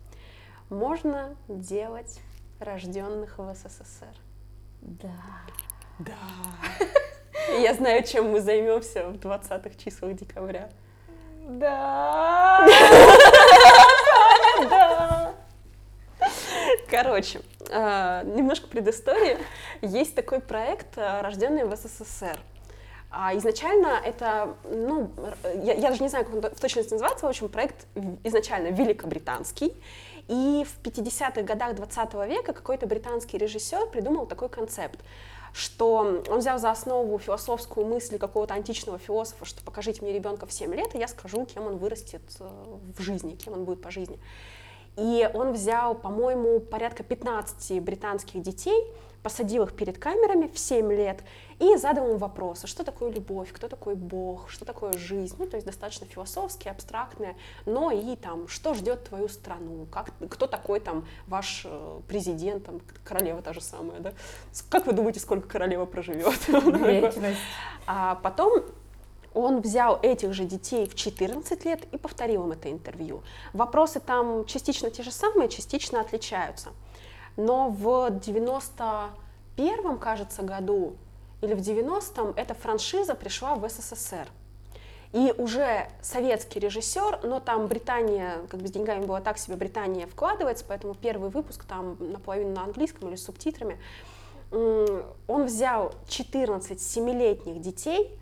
[0.71, 2.21] Можно делать
[2.59, 4.17] рожденных в СССР.
[4.81, 5.13] Да.
[5.99, 6.15] Да.
[7.61, 10.71] Я знаю, чем мы займемся в 20-х числах декабря.
[11.47, 12.67] Да.
[12.67, 12.67] Да.
[17.01, 19.39] Короче, а, немножко предыстории.
[19.83, 22.37] Есть такой проект, а, рожденный в СССР.
[23.11, 25.13] А изначально это, ну,
[25.63, 27.87] я, я даже не знаю, как он в точности называется, в общем, проект
[28.25, 29.81] изначально великобританский.
[30.27, 35.01] И в 50-х годах 20 века какой-то британский режиссер придумал такой концепт
[35.55, 40.53] что он взял за основу философскую мысль какого-то античного философа, что покажите мне ребенка в
[40.53, 42.45] 7 лет, и я скажу, кем он вырастет э,
[42.97, 44.21] в жизни, кем он будет по жизни.
[44.99, 48.85] И он взял, по-моему, порядка 15 британских детей,
[49.23, 51.21] посадил их перед камерами в 7 лет
[51.59, 55.57] и задал им вопросы, что такое любовь, кто такой Бог, что такое жизнь, ну, то
[55.57, 61.07] есть достаточно философские, абстрактные, но и там, что ждет твою страну, как, кто такой там
[61.27, 64.13] ваш э, президент, там, королева та же самая, да,
[64.69, 66.39] как вы думаете, сколько королева проживет?
[67.91, 68.65] А потом
[69.39, 73.23] он взял этих же детей в 14 лет и повторил им это интервью.
[73.53, 76.71] Вопросы там частично те же самые, частично отличаются.
[77.37, 80.97] Но в 91 кажется, году
[81.41, 84.29] или в 90-м эта франшиза пришла в СССР.
[85.13, 90.09] И уже советский режиссер, но там Британия, как бы с деньгами было так себе, Британия
[90.09, 93.79] вкладывается, поэтому первый выпуск там наполовину на английском или с субтитрами.
[94.51, 98.18] Он взял 14 семилетних детей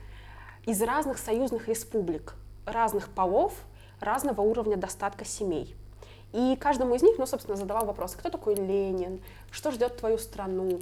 [0.67, 2.35] из разных союзных республик,
[2.67, 3.55] разных полов,
[4.01, 5.75] разного уровня достатка семей.
[6.33, 10.81] И каждому из них, ну, собственно, задавал вопрос, кто такой Ленин, что ждет твою страну.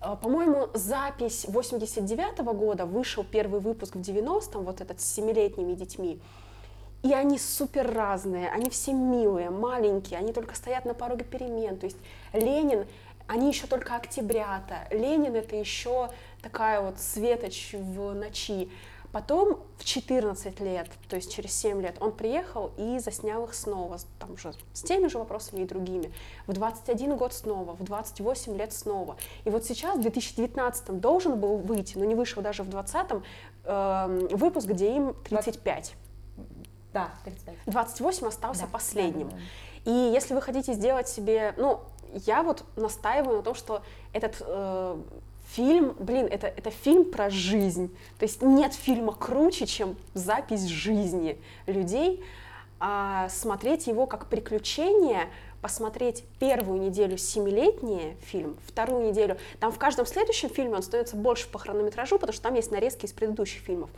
[0.00, 5.74] А, по-моему, запись 89 -го года, вышел первый выпуск в 90-м, вот этот с семилетними
[5.74, 6.20] детьми.
[7.02, 11.76] И они супер разные, они все милые, маленькие, они только стоят на пороге перемен.
[11.76, 11.98] То есть
[12.32, 12.86] Ленин,
[13.26, 14.86] они еще только октябрята.
[14.90, 16.10] Ленин это еще
[16.42, 18.70] такая вот светоч в ночи.
[19.12, 23.98] Потом в 14 лет, то есть через 7 лет, он приехал и заснял их снова,
[24.18, 26.12] там уже с теми же вопросами и другими.
[26.46, 29.16] В 21 год снова, в 28 лет снова.
[29.44, 33.22] И вот сейчас, в 2019 должен был выйти, но не вышел даже в 2020
[33.64, 35.94] э, выпуск, где им 35.
[36.94, 37.54] Да, 35.
[37.66, 39.28] 28 остался Да, последним.
[39.28, 39.36] да,
[39.84, 41.80] да, И если вы хотите сделать себе, ну,
[42.26, 44.96] я вот настаиваю на том, что этот э,
[45.54, 47.94] фильм, блин, это, это фильм про жизнь.
[48.18, 52.22] То есть нет фильма круче, чем запись жизни людей.
[52.84, 55.28] А смотреть его как приключение,
[55.60, 61.48] посмотреть первую неделю семилетний фильм, вторую неделю, там в каждом следующем фильме он становится больше
[61.48, 63.88] по хронометражу, потому что там есть нарезки из предыдущих фильмов.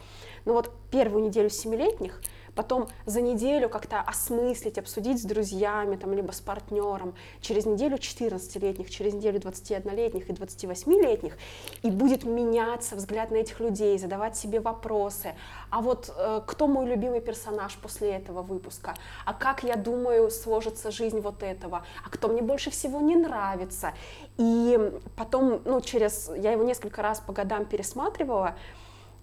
[0.44, 2.20] Но вот первую неделю семилетних—
[2.54, 8.90] потом за неделю как-то осмыслить, обсудить с друзьями, там, либо с партнером, через неделю 14-летних,
[8.90, 11.36] через неделю 21-летних и 28-летних,
[11.82, 15.34] и будет меняться взгляд на этих людей, задавать себе вопросы,
[15.70, 20.90] а вот э, кто мой любимый персонаж после этого выпуска, а как я думаю сложится
[20.90, 23.92] жизнь вот этого, а кто мне больше всего не нравится,
[24.36, 24.78] и
[25.16, 28.56] потом, ну, через, я его несколько раз по годам пересматривала,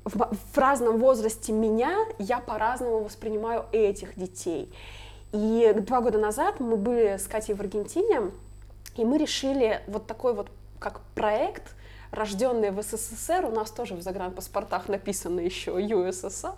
[0.04, 4.74] в, в разном возрасте меня я по-разному воспринимаю этих детей.
[5.32, 8.32] И два года назад мы были с Катей в Аргентине,
[8.96, 11.76] и мы решили вот такой вот как проект
[12.12, 16.54] рожденные в СССР, у нас тоже в загранпаспортах написано еще ЮССР,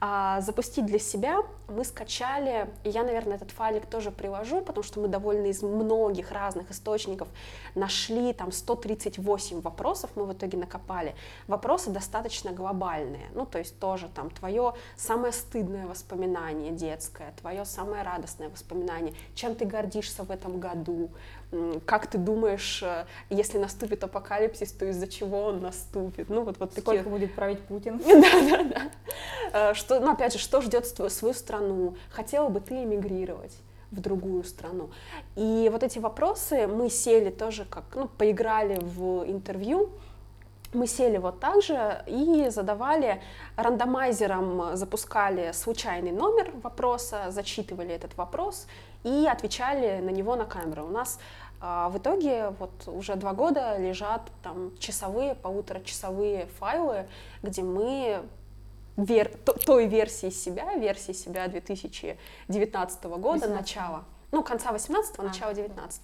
[0.00, 1.38] а, запустить для себя.
[1.68, 6.30] Мы скачали, и я, наверное, этот файлик тоже привожу, потому что мы довольно из многих
[6.30, 7.28] разных источников
[7.74, 11.14] нашли там 138 вопросов, мы в итоге накопали.
[11.48, 18.02] Вопросы достаточно глобальные, ну, то есть тоже там твое самое стыдное воспоминание детское, твое самое
[18.02, 21.10] радостное воспоминание, чем ты гордишься в этом году,
[21.84, 26.28] как ты думаешь, э, если наступит апокалипсис, то из-за чего он наступит?
[26.28, 27.10] Ну, вот, вот Сколько такие...
[27.10, 27.98] будет править Путин?
[28.04, 29.70] Да, да, да.
[29.70, 31.96] Э, Что, ну, опять же, что ждет свою страну?
[32.10, 33.56] Хотела бы ты эмигрировать?
[33.92, 34.90] в другую страну.
[35.36, 39.90] И вот эти вопросы мы сели тоже как, ну, поиграли в интервью,
[40.72, 43.22] мы сели вот так же и задавали
[43.56, 48.66] рандомайзером, запускали случайный номер вопроса, зачитывали этот вопрос
[49.06, 50.84] и отвечали на него на камеру.
[50.84, 51.20] У нас
[51.60, 57.06] а, в итоге вот уже два года лежат там часовые, полуторачасовые файлы,
[57.40, 58.22] где мы
[58.96, 59.30] вер,
[59.64, 63.60] той версии себя, версии себя 2019 года, 18.
[63.60, 66.02] начала, ну, конца 18 а, начала 19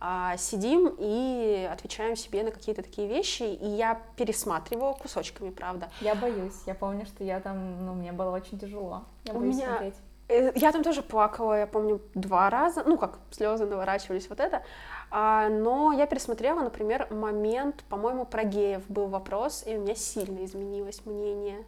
[0.00, 5.90] а, сидим и отвечаем себе на какие-то такие вещи, и я пересматриваю кусочками, правда.
[6.00, 9.04] Я боюсь, я помню, что я там, ну, мне было очень тяжело.
[9.24, 9.68] Я У меня...
[9.68, 9.94] смотреть.
[10.28, 14.62] Э, я там тоже плакала, я помню, два раза, ну, как слезы наворачивались, вот это.
[15.10, 20.44] А, но я пересмотрела, например, момент, по-моему, про геев был вопрос, и у меня сильно
[20.44, 21.64] изменилось мнение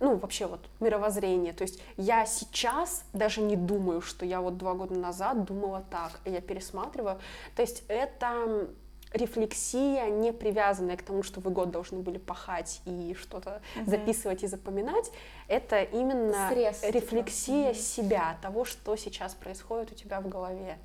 [0.00, 1.52] ну, вообще вот мировоззрение.
[1.52, 6.20] То есть я сейчас даже не думаю, что я вот два года назад думала так,
[6.24, 7.18] я пересматриваю.
[7.56, 8.68] То есть это
[9.14, 13.90] рефлексия, не привязанная к тому, что вы год должны были пахать и что-то угу.
[13.90, 15.10] записывать и запоминать,
[15.48, 16.90] это именно Стресс, типа.
[16.90, 17.84] рефлексия типа.
[17.84, 20.78] себя, того, что сейчас происходит у тебя в голове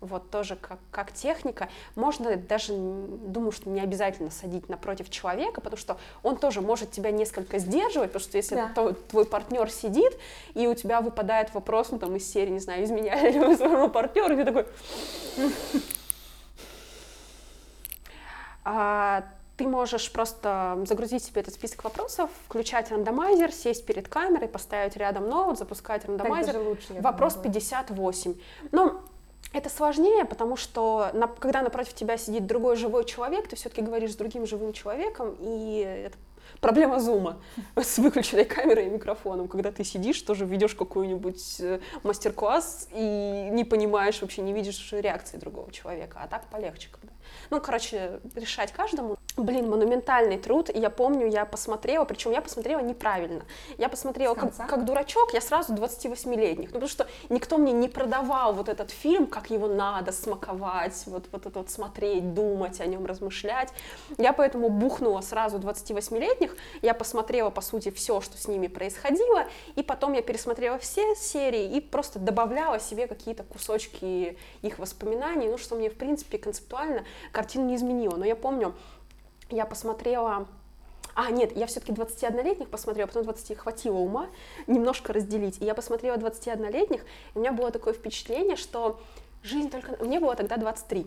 [0.00, 1.68] вот тоже как, как техника.
[1.94, 7.10] Можно даже, думаю, что не обязательно садить напротив человека, потому что он тоже может тебя
[7.10, 8.72] несколько сдерживать, потому что если да.
[8.74, 10.12] то, твой партнер сидит,
[10.54, 13.88] и у тебя выпадает вопрос, ну там из серии, не знаю, изменяли ли вы своему
[13.88, 14.66] партнеру, и ты такой...
[18.68, 19.22] А,
[19.56, 25.28] ты можешь просто загрузить себе этот список вопросов, включать рандомайзер, сесть перед камерой, поставить рядом
[25.28, 26.58] ноут, запускать рандомайзер.
[26.58, 27.52] Лучше, Вопрос думаю.
[27.52, 28.34] 58.
[28.72, 29.00] Ну,
[29.52, 34.12] это сложнее, потому что на, когда напротив тебя сидит другой живой человек, ты все-таки говоришь
[34.12, 36.18] с другим живым человеком, и это
[36.60, 37.38] проблема зума
[37.76, 43.64] с выключенной камерой и микрофоном, когда ты сидишь, тоже ведешь какой-нибудь э, мастер-класс и не
[43.64, 47.14] понимаешь, вообще не видишь реакции другого человека, а так полегче, когда
[47.50, 49.16] ну, короче, решать каждому.
[49.36, 50.70] Блин, монументальный труд.
[50.70, 53.44] И я помню, я посмотрела, причем я посмотрела неправильно.
[53.78, 56.68] Я посмотрела как, как дурачок, я сразу 28-летних.
[56.68, 61.26] Ну, потому что никто мне не продавал вот этот фильм, как его надо смаковать, вот,
[61.32, 63.70] вот это вот смотреть, думать о нем, размышлять.
[64.18, 66.56] Я поэтому бухнула сразу 28-летних.
[66.82, 69.44] Я посмотрела, по сути, все, что с ними происходило.
[69.74, 75.58] И потом я пересмотрела все серии и просто добавляла себе какие-то кусочки их воспоминаний, ну,
[75.58, 78.16] что мне, в принципе, концептуально картину не изменила.
[78.16, 78.74] Но я помню,
[79.50, 80.46] я посмотрела
[81.16, 84.28] а, нет, я все-таки 21-летних посмотрела, потом 20 хватило ума
[84.66, 85.62] немножко разделить.
[85.62, 89.00] И я посмотрела 21-летних, и у меня было такое впечатление, что
[89.42, 89.96] жизнь только...
[90.04, 91.06] Мне было тогда 23.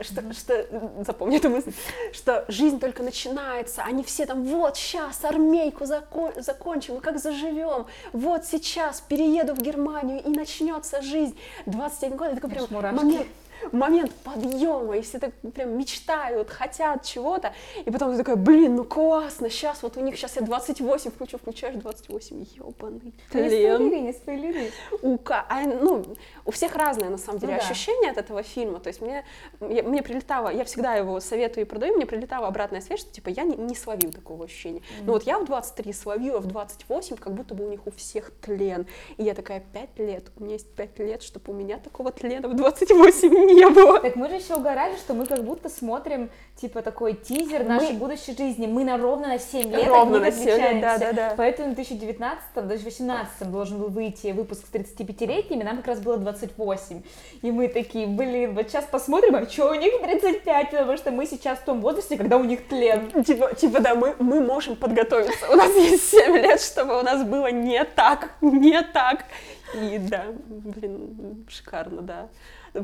[0.00, 0.66] что, что
[1.04, 1.72] запомни эту мысль,
[2.12, 7.86] что жизнь только начинается, они все там, вот сейчас армейку закон, закончим, и как заживем,
[8.14, 11.38] вот сейчас перееду в Германию и начнется жизнь.
[11.66, 13.26] 21 год, это такой прям момент,
[13.72, 17.52] момент подъема, и все так прям мечтают, хотят чего-то,
[17.84, 21.38] и потом ты такая, блин, ну классно, сейчас вот у них, сейчас я 28 включу,
[21.38, 23.42] включаешь 28, ебаный тлен.
[23.42, 24.72] Не спойлери, не спойлери.
[25.02, 26.04] У, а, ну,
[26.44, 28.20] у всех разные, на самом деле, ну, ощущения да.
[28.20, 29.24] от этого фильма, то есть мне,
[29.60, 33.28] я, мне прилетало, я всегда его советую и продаю, мне прилетала обратная связь, что типа
[33.28, 34.80] я не, не словил такого ощущения.
[34.80, 35.04] Mm-hmm.
[35.04, 38.30] Но вот я в 23 словила, в 28, как будто бы у них у всех
[38.40, 42.10] тлен, и я такая, 5 лет, у меня есть 5 лет, чтобы у меня такого
[42.10, 44.00] тлена в 28 не было.
[44.00, 47.98] Так мы же еще угорали, что мы как будто смотрим, типа, такой тизер нашей мы...
[47.98, 48.66] будущей жизни.
[48.66, 51.34] Мы на ровно на 7 лет ровно на 7 лет, да, да, да.
[51.36, 56.16] Поэтому в 2019, даже 2018 должен был выйти выпуск с 35-летними, нам как раз было
[56.16, 57.02] 28.
[57.42, 61.26] И мы такие, блин, вот сейчас посмотрим, а что у них 35, потому что мы
[61.26, 63.24] сейчас в том возрасте, когда у них тлен.
[63.24, 65.50] Типа, типа да, мы, мы можем подготовиться.
[65.50, 69.24] У нас есть 7 лет, чтобы у нас было не так, не так.
[69.74, 72.28] И да, блин, шикарно, да.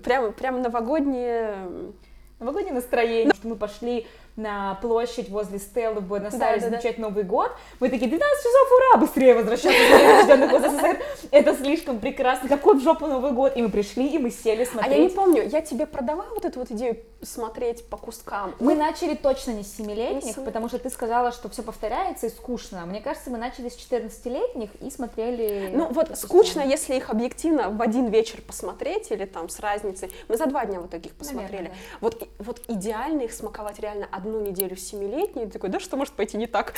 [0.02, 1.92] Прямо, прямо новогоднее...
[2.38, 7.08] Новогоднее настроение, что мы пошли на площадь возле Стеллы в Буэнос-Айресе да, да, встречать да.
[7.08, 7.52] Новый год.
[7.80, 10.98] Мы такие, 12 часов, ура, быстрее возвращаться.
[11.30, 12.48] Это слишком прекрасно.
[12.48, 13.56] Какой в жопу Новый год?
[13.56, 14.92] И мы пришли, и мы сели смотреть.
[14.92, 18.54] А я не помню, я тебе продавала вот эту вот идею смотреть по кускам?
[18.60, 22.84] Мы начали точно не с 7-летних, потому что ты сказала, что все повторяется и скучно.
[22.86, 25.70] Мне кажется, мы начали с 14-летних и смотрели...
[25.72, 30.10] Ну вот скучно, если их объективно в один вечер посмотреть или там с разницей.
[30.28, 31.72] Мы за два дня в итоге их посмотрели.
[32.00, 36.46] Вот, вот идеально их смаковать реально одну неделю семилетний, такой, да что может пойти не
[36.48, 36.74] так?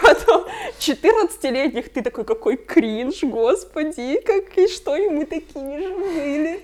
[0.00, 0.44] Потом
[0.78, 6.60] 14-летних ты такой, какой кринж, господи, как и что, и мы такими же были.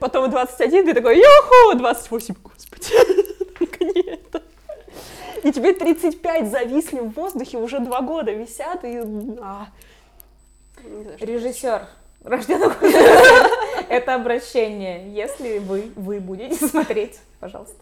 [0.00, 2.92] Потом 21 ты такой, йоху, 28, господи,
[3.60, 4.42] наконец-то.
[5.42, 9.02] И тебе 35 зависли в воздухе, уже два года висят, и...
[9.40, 9.66] А.
[11.20, 11.86] Режиссер,
[12.24, 12.74] рожденного
[13.92, 17.76] это обращение, если вы, вы будете смотреть, пожалуйста.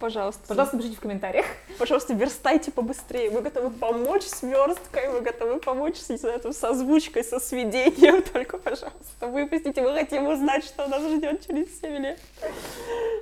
[0.00, 0.42] Пожалуйста.
[0.48, 1.46] Пожалуйста, напишите в комментариях.
[1.78, 3.30] Пожалуйста, верстайте побыстрее.
[3.30, 8.22] Мы готовы помочь с версткой, мы готовы помочь с этим с озвучкой, со сведением.
[8.32, 9.80] Только, пожалуйста, выпустите.
[9.82, 12.18] Мы хотим узнать, что нас ждет через 7 лет.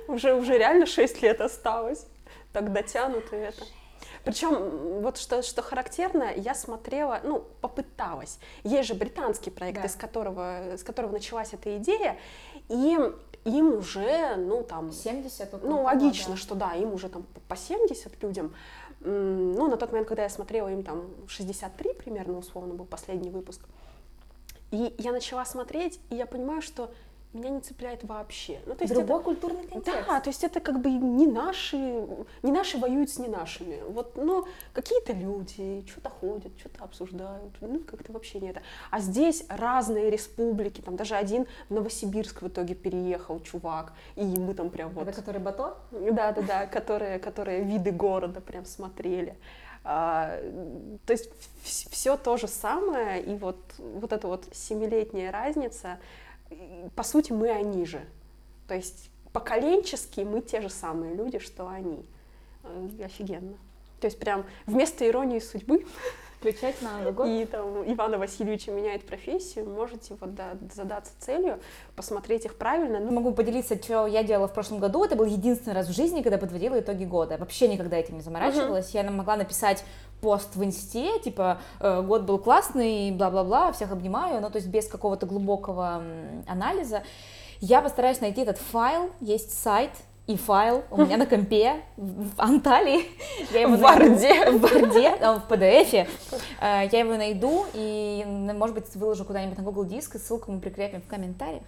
[0.07, 2.07] Уже, уже реально 6 лет осталось.
[2.51, 3.63] Так дотянуто это.
[4.23, 8.39] Причем, вот что, что характерно, я смотрела, ну, попыталась.
[8.63, 9.85] Есть же британский проект, да.
[9.85, 12.17] из которого, с которого началась эта идея,
[12.69, 12.97] и
[13.45, 14.91] им уже, ну, там...
[14.91, 15.63] 70?
[15.63, 16.37] Ну, логично, да.
[16.37, 18.53] что да, им уже там по 70 людям.
[19.01, 23.61] Ну, на тот момент, когда я смотрела, им там 63 примерно, условно, был последний выпуск.
[24.71, 26.91] И я начала смотреть, и я понимаю, что
[27.33, 28.59] меня не цепляет вообще.
[28.65, 30.07] Ну, то есть Другой это, культурный контекст.
[30.07, 33.81] Да, то есть это как бы не наши, не наши воюют с не нашими.
[33.87, 38.61] Вот, ну, какие-то люди что-то ходят, что-то обсуждают, ну, как-то вообще не это.
[38.91, 44.53] А здесь разные республики, там даже один в Новосибирск в итоге переехал, чувак, и мы
[44.53, 45.07] там прям вот...
[45.07, 45.73] Это который Батон?
[45.91, 49.35] Да-да-да, которые, которые виды города прям смотрели.
[49.85, 50.39] А,
[51.05, 51.29] то есть
[51.63, 55.99] все то же самое, и вот, вот эта вот семилетняя разница,
[56.95, 58.01] по сути, мы они же.
[58.67, 62.05] То есть поколенчески мы те же самые люди, что они.
[62.63, 63.57] Э, офигенно.
[63.99, 65.85] То есть прям вместо иронии судьбы
[66.39, 67.27] включать на Новый год.
[67.27, 71.59] И там Ивана Васильевича меняет профессию, можете вот да, задаться целью,
[71.95, 72.99] посмотреть их правильно.
[72.99, 73.11] Ну...
[73.11, 75.03] Могу поделиться, что я делала в прошлом году.
[75.03, 77.37] Это был единственный раз в жизни, когда подводила итоги года.
[77.37, 78.93] Вообще никогда этим не заморачивалась.
[78.93, 79.03] Uh-huh.
[79.05, 79.85] Я могла написать
[80.23, 84.87] пост в инсте, типа, э, год был классный, бла-бла-бла, всех обнимаю, ну, то есть без
[84.87, 86.01] какого-то глубокого
[86.47, 87.03] анализа.
[87.59, 89.91] Я постараюсь найти этот файл, есть сайт,
[90.25, 93.05] и файл у меня на компе в Анталии.
[93.51, 94.49] Я его в Варде.
[94.51, 96.07] В Варде, в PDF.
[96.61, 100.61] Э, я его найду и, может быть, выложу куда-нибудь на Google Диск, и ссылку мы
[100.61, 101.63] прикрепим в комментариях.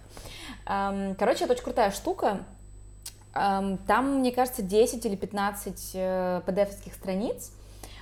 [0.64, 2.40] Короче, это очень крутая штука.
[3.34, 7.52] Там, мне кажется, 10 или 15 PDF-ских э, страниц,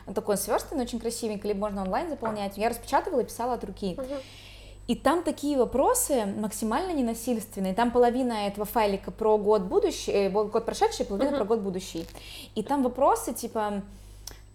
[0.07, 2.57] он такой сверстанный, очень красивенький, либо можно онлайн заполнять.
[2.57, 3.97] Я распечатывала и писала от руки.
[4.87, 7.73] И там такие вопросы максимально ненасильственные.
[7.73, 11.39] Там половина этого файлика про год будущий, э, год прошедший, половина uh-huh.
[11.39, 12.07] про год будущий.
[12.55, 13.83] И там вопросы типа,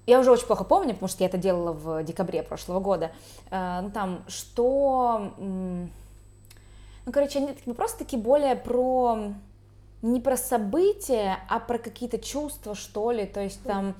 [0.06, 3.12] я уже очень плохо помню, потому что я это делала в декабре прошлого года.
[3.50, 9.34] Э, ну там, что, ну короче, они вопросы такие более про
[10.02, 13.26] не про события, а про какие-то чувства, что ли.
[13.26, 13.96] То есть там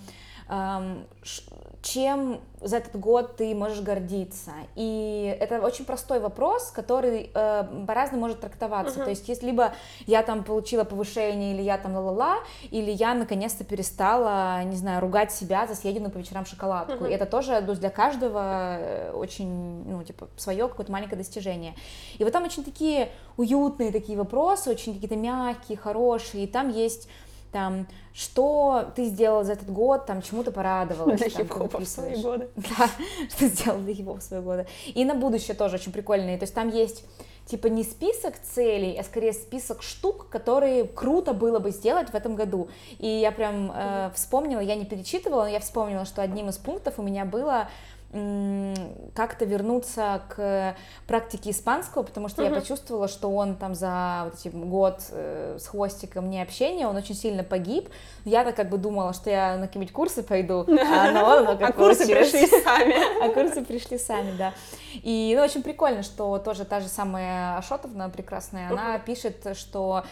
[1.82, 4.52] чем за этот год ты можешь гордиться?
[4.76, 9.00] И это очень простой вопрос, который э, по-разному может трактоваться.
[9.00, 9.04] Uh-huh.
[9.06, 9.74] То есть, если либо
[10.06, 12.40] я там получила повышение, или я там ла-ла-ла,
[12.72, 17.06] или я наконец-то перестала, не знаю, ругать себя за съеденную по вечерам шоколадку.
[17.06, 17.10] Uh-huh.
[17.10, 21.76] И это тоже ну, для каждого э, очень, ну, типа, свое какое-то маленькое достижение.
[22.18, 27.08] И вот там очень такие уютные такие вопросы, очень какие-то мягкие, хорошие, и там есть
[27.52, 31.20] там, что ты сделал за этот год, там, чему ты порадовалась.
[31.20, 32.50] Для хип-хопа в свои годы.
[32.56, 32.90] Да,
[33.30, 34.68] что сделал для хип-хопа в свои годы.
[34.88, 37.06] И на будущее тоже очень прикольные, то есть там есть
[37.50, 42.36] типа не список целей, а скорее список штук, которые круто было бы сделать в этом
[42.36, 42.70] году.
[43.00, 47.00] И я прям э, вспомнила, я не перечитывала, но я вспомнила, что одним из пунктов
[47.00, 47.68] у меня было
[48.12, 52.54] как-то вернуться к практике испанского, потому что uh-huh.
[52.54, 56.96] я почувствовала, что он там за вот эти год э, с хвостиком не общения, он
[56.96, 57.88] очень сильно погиб.
[58.26, 62.48] Я-то как бы думала, что я на какие-нибудь курсы пойду, а, но, а курсы пришли
[62.48, 62.96] сами.
[63.24, 64.54] А курсы пришли сами, да.
[64.94, 70.04] И ну, очень прикольно, что тоже та же самая Ашотовна прекрасная, она пишет, что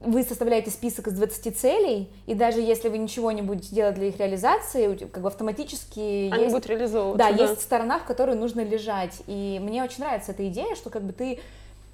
[0.00, 4.08] вы составляете список из 20 целей, и даже если вы ничего не будете делать для
[4.08, 6.54] их реализации, как бы автоматически Они есть...
[6.54, 7.18] будут реализовываться.
[7.18, 9.22] Да, да, есть сторона, в которой нужно лежать.
[9.26, 11.40] И мне очень нравится эта идея, что как бы ты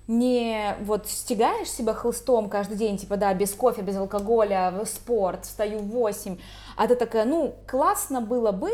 [0.09, 5.45] не вот стягаешь себя хлыстом каждый день, типа, да, без кофе, без алкоголя, в спорт,
[5.45, 6.39] встаю в 8,
[6.77, 8.71] а ты такая, ну, классно было бы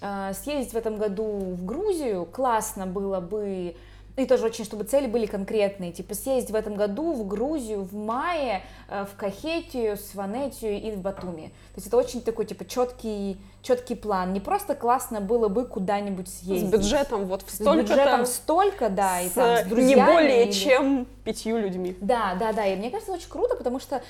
[0.00, 3.76] э, съездить в этом году в Грузию, классно было бы
[4.16, 7.94] и тоже очень, чтобы цели были конкретные, типа съездить в этом году в Грузию в
[7.94, 11.48] мае, э, в Кахетию, Сванетию и в Батуми.
[11.74, 14.32] То есть это очень такой, типа, четкий, четкий план.
[14.32, 16.68] Не просто классно было бы куда-нибудь съездить.
[16.68, 20.00] С бюджетом вот в столько С бюджетом столько, да, и там с друзьями.
[20.00, 20.52] Не более или...
[20.52, 21.96] чем пятью людьми.
[22.00, 24.00] Да, да, да, и мне кажется, очень круто, потому что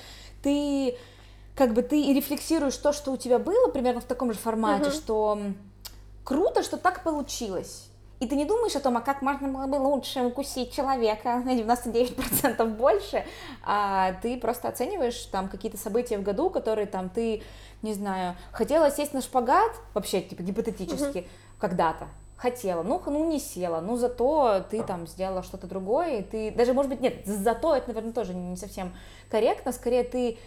[0.43, 0.95] ты
[1.55, 4.89] как бы ты и рефлексируешь то, что у тебя было, примерно в таком же формате,
[4.89, 4.95] угу.
[4.95, 5.39] что
[6.23, 7.87] круто, что так получилось
[8.19, 11.55] и ты не думаешь о том, а как можно было бы лучше укусить человека на
[11.55, 13.25] 99% больше,
[13.63, 17.43] а ты просто оцениваешь там какие-то события в году, которые там ты,
[17.81, 21.27] не знаю, хотела сесть на шпагат, вообще, типа, гипотетически, угу.
[21.59, 22.07] когда-то,
[22.37, 26.73] хотела, ну, ну не села, ну зато ты там сделала что-то другое, и ты, даже,
[26.73, 28.93] может быть, нет, зато это, наверное, тоже не совсем
[29.29, 30.37] корректно, скорее ты,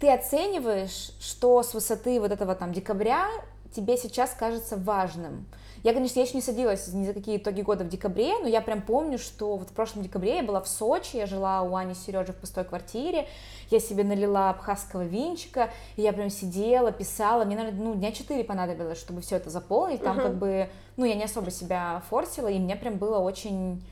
[0.00, 3.26] ты оцениваешь, что с высоты вот этого там декабря
[3.74, 5.46] тебе сейчас кажется важным,
[5.82, 8.60] я, конечно, я еще не садилась ни за какие итоги года в декабре, но я
[8.60, 11.94] прям помню, что вот в прошлом декабре я была в Сочи, я жила у Ани
[11.94, 13.26] Сережи в пустой квартире,
[13.70, 18.44] я себе налила абхазского винчика, и я прям сидела, писала, мне, наверное, ну, дня четыре
[18.44, 20.22] понадобилось, чтобы все это заполнить, там uh-huh.
[20.22, 23.82] как бы, ну, я не особо себя форсила, и мне прям было очень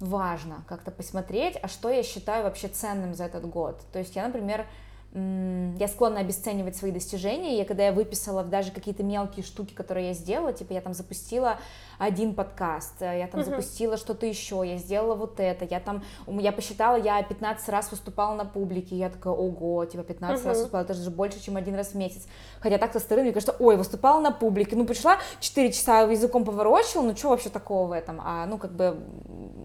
[0.00, 3.80] важно как-то посмотреть, а что я считаю вообще ценным за этот год.
[3.92, 4.66] То есть я, например,
[5.12, 7.62] я склонна обесценивать свои достижения.
[7.62, 11.58] И когда я выписала даже какие-то мелкие штуки, которые я сделала, типа я там запустила
[11.98, 13.44] один подкаст, э, я там uh-huh.
[13.44, 18.34] запустила что-то еще, я сделала вот это, я там, я посчитала, я 15 раз выступала
[18.34, 20.48] на публике, я такая, ого, типа 15 uh-huh.
[20.48, 22.26] раз выступала, это же больше, чем один раз в месяц.
[22.60, 26.44] Хотя так со стороны, мне кажется, ой, выступала на публике, ну пришла, 4 часа языком
[26.44, 28.20] поворочила, ну что вообще такого в этом?
[28.22, 28.98] А, ну как бы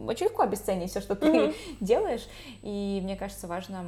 [0.08, 1.56] очень легко обесценить все, что ты uh-huh.
[1.82, 2.26] делаешь,
[2.62, 3.84] и мне кажется, важно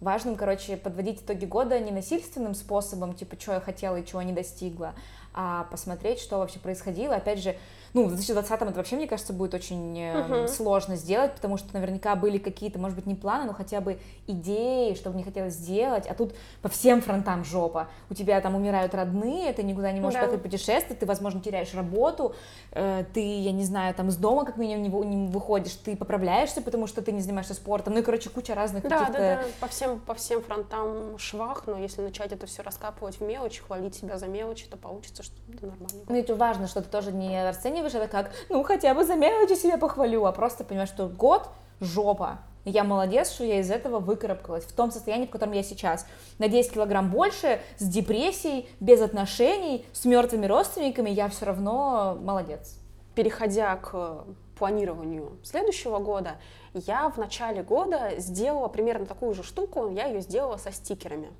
[0.00, 4.32] важным, короче, подводить итоги года не насильственным способом, типа, что я хотела и чего не
[4.32, 4.94] достигла,
[5.34, 7.14] а посмотреть, что вообще происходило.
[7.14, 7.56] Опять же,
[7.94, 10.48] ну, в 2020 это вообще, мне кажется, будет очень uh-huh.
[10.48, 14.94] сложно сделать, потому что наверняка были какие-то, может быть, не планы, но хотя бы идеи,
[14.94, 17.88] что мне хотелось сделать, а тут по всем фронтам жопа.
[18.10, 20.26] У тебя там умирают родные, ты никуда не можешь да.
[20.26, 22.34] поехать путешествовать, ты, возможно, теряешь работу,
[22.72, 26.60] э, ты, я не знаю, там из дома как минимум не, не выходишь, ты поправляешься,
[26.60, 29.18] потому что ты не занимаешься спортом, ну и, короче, куча разных да, каких-то...
[29.18, 33.22] Да, да, по всем, по всем фронтам швах, но если начать это все раскапывать в
[33.22, 36.00] мелочи, хвалить себя за мелочи, то получится, что это нормально.
[36.08, 39.54] Ну, это важно, что ты тоже не расцениваешь это как, ну, хотя бы за мелочи
[39.54, 41.48] себя похвалю, а просто понимаешь, что год
[41.80, 42.38] жопа.
[42.64, 46.06] Я молодец, что я из этого выкарабкалась в том состоянии, в котором я сейчас.
[46.38, 52.78] На 10 килограмм больше, с депрессией, без отношений, с мертвыми родственниками, я все равно молодец.
[53.14, 54.24] Переходя к
[54.58, 56.32] планированию следующего года,
[56.74, 61.30] я в начале года сделала примерно такую же штуку, я ее сделала со стикерами.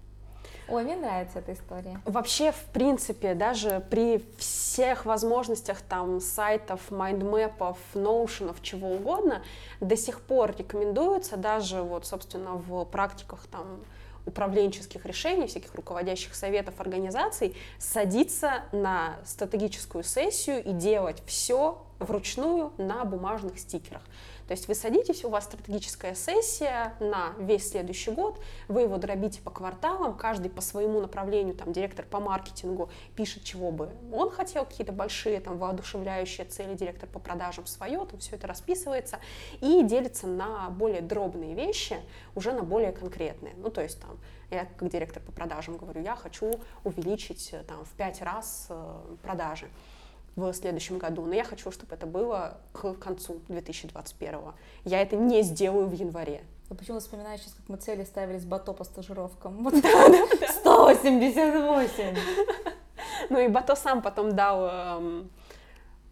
[0.69, 1.99] Ой, мне нравится эта история.
[2.05, 9.43] Вообще, в принципе, даже при всех возможностях там сайтов, майндмэпов, ноушенов, чего угодно,
[9.81, 13.81] до сих пор рекомендуется даже вот, собственно, в практиках там
[14.27, 23.05] управленческих решений, всяких руководящих советов организаций, садиться на стратегическую сессию и делать все вручную на
[23.05, 24.03] бумажных стикерах.
[24.49, 29.43] То есть вы садитесь, у вас стратегическая сессия на весь следующий год, вы его дробите
[29.43, 34.65] по кварталам, каждый по своему направлению, там, директор по маркетингу пишет, чего бы он хотел,
[34.65, 39.19] какие-то большие, там, воодушевляющие цели, директор по продажам свое, там все это расписывается
[39.61, 41.97] и делится на более дробные вещи,
[42.35, 43.53] уже на более конкретные.
[43.59, 44.19] Ну, то есть, там,
[44.51, 49.69] я как директор по продажам говорю, я хочу увеличить там, в пять раз э, продажи
[50.39, 54.39] в следующем году, но я хочу, чтобы это было к концу 2021.
[54.85, 56.43] Я это не сделаю в январе.
[56.71, 59.57] Я почему вспоминаю сейчас, как мы цели ставили с бато по стажировкам.
[59.65, 59.75] Вот.
[59.81, 60.49] Да, да, да.
[60.49, 62.17] 188!
[63.31, 65.31] Ну и бато сам потом дал эм,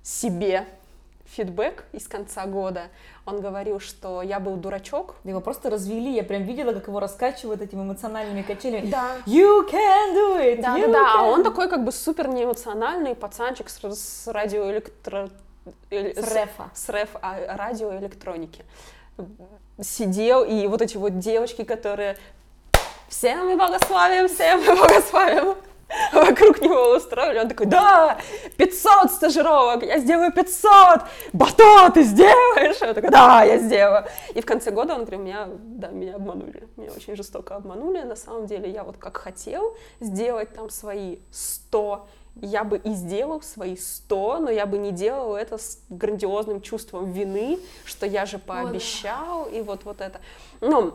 [0.02, 0.66] себе
[1.34, 2.88] фидбэк из конца года.
[3.24, 5.16] Он говорил, что я был дурачок.
[5.24, 8.90] Его просто развели, я прям видела, как его раскачивают этими эмоциональными качелями.
[8.90, 9.16] Да.
[9.26, 10.62] You can do it!
[10.62, 11.14] Да, you да, да.
[11.18, 15.30] А он такой как бы супер неэмоциональный пацанчик с, с радиоэлектро...
[15.90, 16.70] С рефа.
[16.74, 18.64] С реф а, радиоэлектроники.
[19.80, 22.16] Сидел, и вот эти вот девочки, которые
[23.08, 25.56] всем мы благословим, всем мы благословим
[26.12, 27.38] вокруг него устроили.
[27.38, 28.18] Он такой, да,
[28.56, 32.76] 500 стажировок, я сделаю 500, батон ты сделаешь?
[32.80, 34.04] Я такой, да, я сделаю.
[34.34, 38.02] И в конце года он говорит, меня, да, меня обманули, меня очень жестоко обманули.
[38.02, 42.06] На самом деле я вот как хотел сделать там свои 100
[42.42, 47.10] я бы и сделал свои 100, но я бы не делал это с грандиозным чувством
[47.10, 49.56] вины, что я же пообещал, О, да.
[49.56, 50.20] и вот, вот это.
[50.60, 50.94] Ну,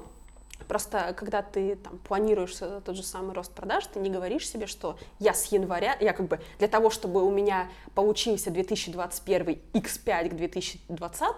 [0.72, 2.56] Просто когда ты там планируешь
[2.86, 6.30] тот же самый рост продаж, ты не говоришь себе, что я с января, я как
[6.30, 11.36] бы для того, чтобы у меня получился 2021 x5 к 2020,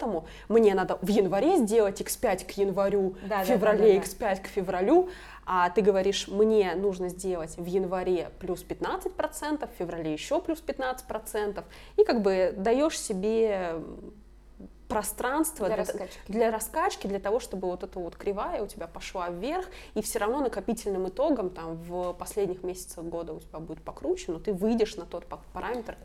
[0.49, 4.33] мне надо в январе сделать x5 к январю, да, в феврале да, да, да.
[4.33, 5.09] x5 к февралю,
[5.47, 11.63] а ты говоришь, мне нужно сделать в январе плюс 15%, в феврале еще плюс 15%,
[11.97, 13.81] и как бы даешь себе
[14.87, 16.19] пространство для, для раскачки.
[16.27, 20.19] для раскачки, для того, чтобы вот эта вот кривая у тебя пошла вверх, и все
[20.19, 24.95] равно накопительным итогом там в последних месяцах года у тебя будет покруче, но ты выйдешь
[24.95, 25.97] на тот параметр,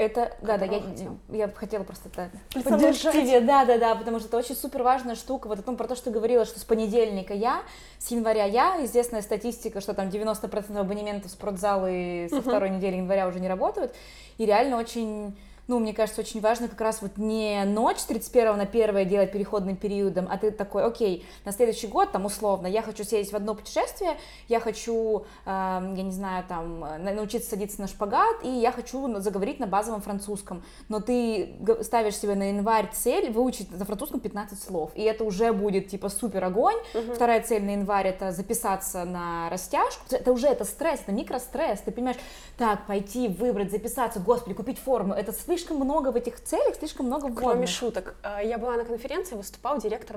[0.00, 0.80] это, да, да, я,
[1.28, 2.30] я хотела просто это
[2.64, 5.76] поддержать тебе, да, да, да, потому что это очень супер важная штука, вот о том,
[5.76, 7.62] про то, что ты говорила, что с понедельника я,
[7.98, 12.40] с января я, известная статистика, что там 90% абонементов спортзалы со uh-huh.
[12.40, 13.94] второй недели января уже не работают,
[14.38, 15.36] и реально очень
[15.70, 19.76] ну, мне кажется, очень важно как раз вот не ночь 31 на 1 делать переходным
[19.76, 23.54] периодом, а ты такой, окей, на следующий год, там, условно, я хочу съездить в одно
[23.54, 24.18] путешествие,
[24.48, 25.50] я хочу, э,
[25.96, 30.64] я не знаю, там, научиться садиться на шпагат, и я хочу заговорить на базовом французском,
[30.88, 35.52] но ты ставишь себе на январь цель выучить на французском 15 слов, и это уже
[35.52, 36.78] будет, типа, супер огонь.
[36.94, 37.14] Угу.
[37.14, 41.92] Вторая цель на январь— это записаться на растяжку, это уже, это стресс, это микростресс, ты
[41.92, 42.18] понимаешь,
[42.58, 47.06] так, пойти, выбрать, записаться, господи, купить форму, это слишком слишком много в этих целях, слишком
[47.06, 47.44] много вводных.
[47.44, 48.14] Кроме шуток.
[48.22, 50.16] Э, я была на конференции, выступал директор.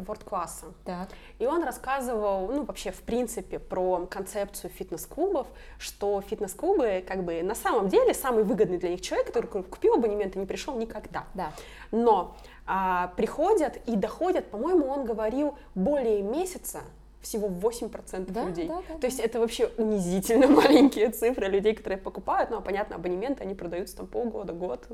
[0.86, 1.10] Так.
[1.40, 7.56] И он рассказывал, ну, вообще, в принципе, про концепцию фитнес-клубов, что фитнес-клубы, как бы, на
[7.56, 11.26] самом деле, самый выгодный для них человек, который купил абонемент и не пришел никогда.
[11.34, 11.52] Да.
[11.92, 12.36] Но
[12.66, 16.82] а, приходят и доходят, по-моему, он говорил, более месяца
[17.24, 18.68] всего 8% да, людей.
[18.68, 19.08] Да, да, То да.
[19.08, 22.52] есть это вообще унизительно маленькие цифры людей, которые покупают.
[22.52, 24.86] Ну, а понятно, абонементы, они продаются там полгода, год.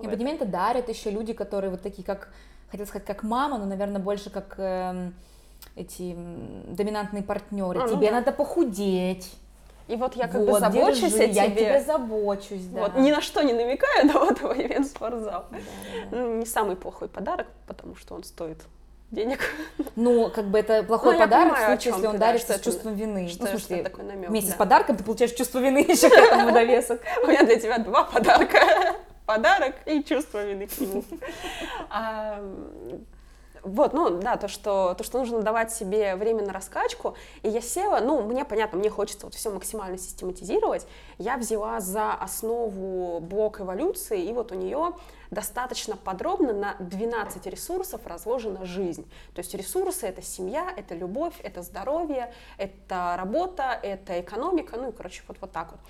[0.00, 2.28] И абонементы дарят еще люди, которые вот такие, как,
[2.70, 5.10] хотел сказать, как мама, но, наверное, больше как э,
[5.76, 6.16] эти
[6.66, 7.80] доминантные партнеры.
[7.80, 8.16] А, ну Тебе да.
[8.16, 9.32] надо похудеть.
[9.88, 11.34] И вот я как вот, бы забочусь держи, о тебе.
[11.34, 12.80] Я тебе забочусь, да.
[12.82, 15.46] Вот, ни на что не намекаю, но вот ивент спортзал.
[15.50, 15.58] Да, да,
[16.10, 16.16] да.
[16.16, 18.58] Ну, не самый плохой подарок, потому что он стоит
[19.10, 19.40] денег.
[19.94, 22.94] Ну, как бы это плохой ну, подарок понимаю, в случае, если он дарится с чувством
[22.94, 23.28] вины.
[23.28, 24.54] Что, ну, в смысле, такой намек, вместе да.
[24.54, 27.02] с подарком ты получаешь чувство вины еще к этому довесок.
[27.22, 28.96] У меня для тебя два подарка.
[29.36, 31.04] Подарок и чувство вины к нему.
[33.64, 37.14] Вот, ну да, то что, то, что нужно давать себе время на раскачку.
[37.42, 40.84] И я села, ну, мне понятно, мне хочется вот все максимально систематизировать.
[41.18, 44.94] Я взяла за основу блок эволюции, и вот у нее
[45.30, 49.08] достаточно подробно на 12 ресурсов разложена жизнь.
[49.32, 54.92] То есть ресурсы— это семья, это любовь, это здоровье, это работа, это экономика, ну и,
[54.92, 55.80] короче, вот, вот так вот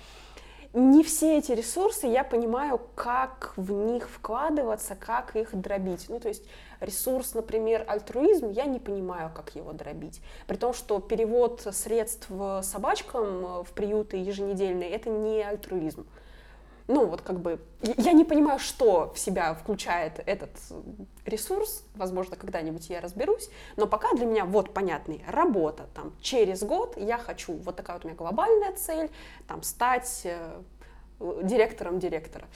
[0.73, 6.05] не все эти ресурсы я понимаю, как в них вкладываться, как их дробить.
[6.09, 6.43] Ну, то есть
[6.79, 10.19] ресурс, например, альтруизм, я не понимаю, как его дробить.
[10.47, 12.27] При том, что перевод средств
[12.63, 16.07] собачкам в приюты еженедельные— это не альтруизм
[16.87, 20.51] ну вот как бы я не понимаю, что в себя включает этот
[21.25, 25.23] ресурс, возможно, когда-нибудь я разберусь, но пока для меня вот понятный.
[25.27, 29.09] Работа, там через год я хочу, вот такая вот у меня глобальная цель,
[29.47, 30.61] там стать э,
[31.19, 32.47] директором директора,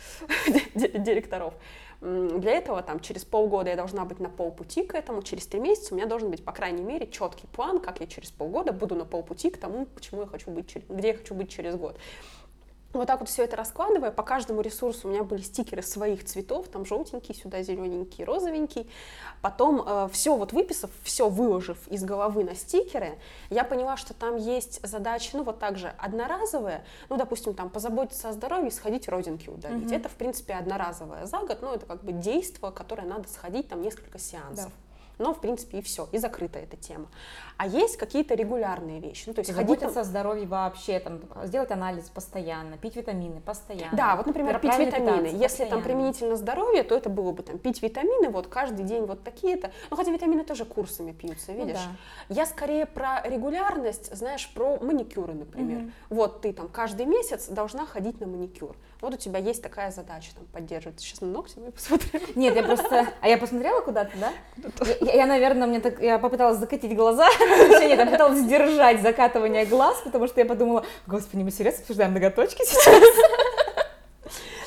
[0.76, 1.54] директоров.
[2.00, 5.94] Для этого там через полгода я должна быть на полпути к этому, через три месяца
[5.94, 9.04] у меня должен быть, по крайней мере, четкий план, как я через полгода буду на
[9.06, 11.98] полпути к тому, почему я хочу быть, где я хочу быть через год.
[12.94, 16.68] Вот так вот все это раскладывая, по каждому ресурсу у меня были стикеры своих цветов,
[16.70, 18.90] там желтенький, сюда зелененький, розовенький.
[19.42, 23.18] Потом э, все вот выписав, все выложив из головы на стикеры,
[23.50, 28.30] я поняла, что там есть задачи, ну вот так же одноразовые, ну допустим там позаботиться
[28.30, 29.92] о здоровье, сходить родинки удалить.
[29.92, 29.96] Mm-hmm.
[29.96, 33.82] Это в принципе одноразовое за год, ну это как бы действие, которое надо сходить там
[33.82, 34.66] несколько сеансов.
[34.66, 34.87] Да
[35.18, 37.08] но, в принципе, и все, и закрыта эта тема.
[37.58, 39.24] А есть какие-то регулярные вещи.
[39.28, 40.02] Ну, то есть Заботиться там...
[40.02, 43.98] о здоровье вообще, там, сделать анализ постоянно, пить витамины постоянно.
[43.98, 45.28] Да, вот, например, пить витамины.
[45.28, 49.24] Если там применительно здоровье, то это было бы там пить витамины, вот каждый день вот
[49.24, 49.72] такие-то.
[49.90, 51.80] Ну, хотя витамины тоже курсами пьются, ну видишь?
[51.84, 51.96] Ну,
[52.30, 52.36] да.
[52.36, 55.80] Я скорее про регулярность, знаешь, про маникюры, например.
[55.80, 55.92] Угу.
[56.10, 58.76] Вот ты там каждый месяц должна ходить на маникюр.
[59.02, 61.00] Вот у тебя есть такая задача там поддерживать.
[61.00, 62.22] Сейчас на ногти мы посмотрим.
[62.36, 63.08] Нет, я просто...
[63.22, 64.34] А я посмотрела куда-то, да?
[65.08, 66.02] Я, я, наверное, мне так...
[66.02, 67.28] Я попыталась закатить глаза.
[67.40, 72.64] Нет, я пыталась сдержать закатывание глаз, потому что я подумала, господи, мы серьезно обсуждаем ноготочки
[72.66, 73.04] сейчас?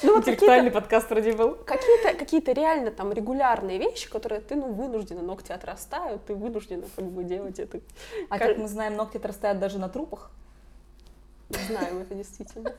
[0.03, 1.57] Ну, вот Интеллектуальный подкаст вроде был.
[1.67, 7.05] Какие-то какие реально там регулярные вещи, которые ты, ну, вынуждена, ногти отрастают, ты вынуждена как
[7.05, 7.81] бы делать это.
[8.31, 10.31] А как мы знаем, ногти отрастают даже на трупах?
[11.51, 12.73] Знаем это действительно.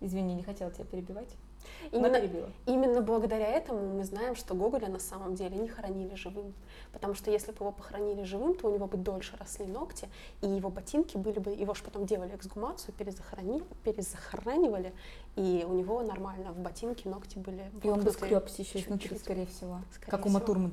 [0.00, 1.34] Извини, не хотела тебя перебивать.
[1.92, 2.20] Именно,
[2.66, 6.54] именно благодаря этому мы знаем, что Гоголя на самом деле не хоронили живым.
[6.92, 10.08] Потому что если бы его похоронили живым, то у него бы дольше росли ногти,
[10.40, 14.92] и его ботинки были бы, его же потом делали эксгумацию, перезахоронили, перезахоранивали,
[15.36, 17.70] и у него нормально в ботинке ногти были.
[17.82, 19.80] И он бы скребся еще изнутри, скорее всего.
[19.92, 20.30] Скорее как всего.
[20.30, 20.72] у Матурмана.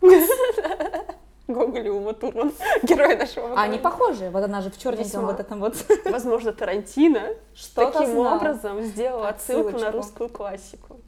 [1.52, 5.40] Гоголь и Ума Турман, герой нашего А они похожи, вот она же в черненьком вот
[5.40, 5.76] этом вот.
[6.04, 8.36] Возможно, Тарантино что таким знал.
[8.36, 11.00] образом сделал отсылку на русскую классику.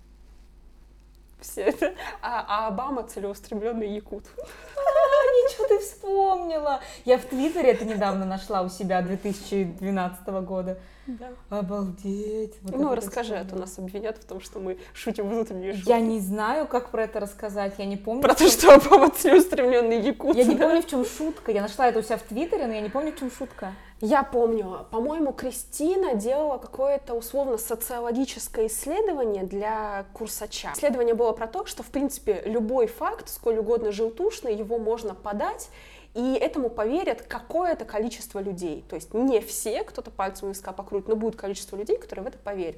[1.40, 1.94] Все это.
[2.22, 4.24] А, а Обама целеустремленный якут.
[4.74, 6.80] А, ничего ты вспомнила.
[7.04, 10.78] Я в Твиттере это недавно нашла у себя 2012 года.
[11.06, 11.30] Да.
[11.50, 12.54] Обалдеть.
[12.62, 15.90] Вот ну, расскажи, а то нас обвинят в том, что мы шутим внутреннюю шутку.
[15.90, 18.22] Я не знаю, как про это рассказать, я не помню.
[18.22, 20.36] Про то, что Обама целеустремленный якут.
[20.36, 21.50] Я не помню, в чем шутка.
[21.50, 23.72] Я нашла это у себя в Твиттере, но я не помню, в чем шутка.
[24.04, 30.72] Я помню, по-моему, Кристина делала какое-то условно социологическое исследование для курсача.
[30.74, 35.70] Исследование было про то, что, в принципе, любой факт, сколь угодно желтушный, его можно подать,
[36.14, 38.84] и этому поверят какое-то количество людей.
[38.88, 42.38] То есть не все, кто-то пальцем виска покрутит, но будет количество людей, которые в это
[42.38, 42.76] поверят.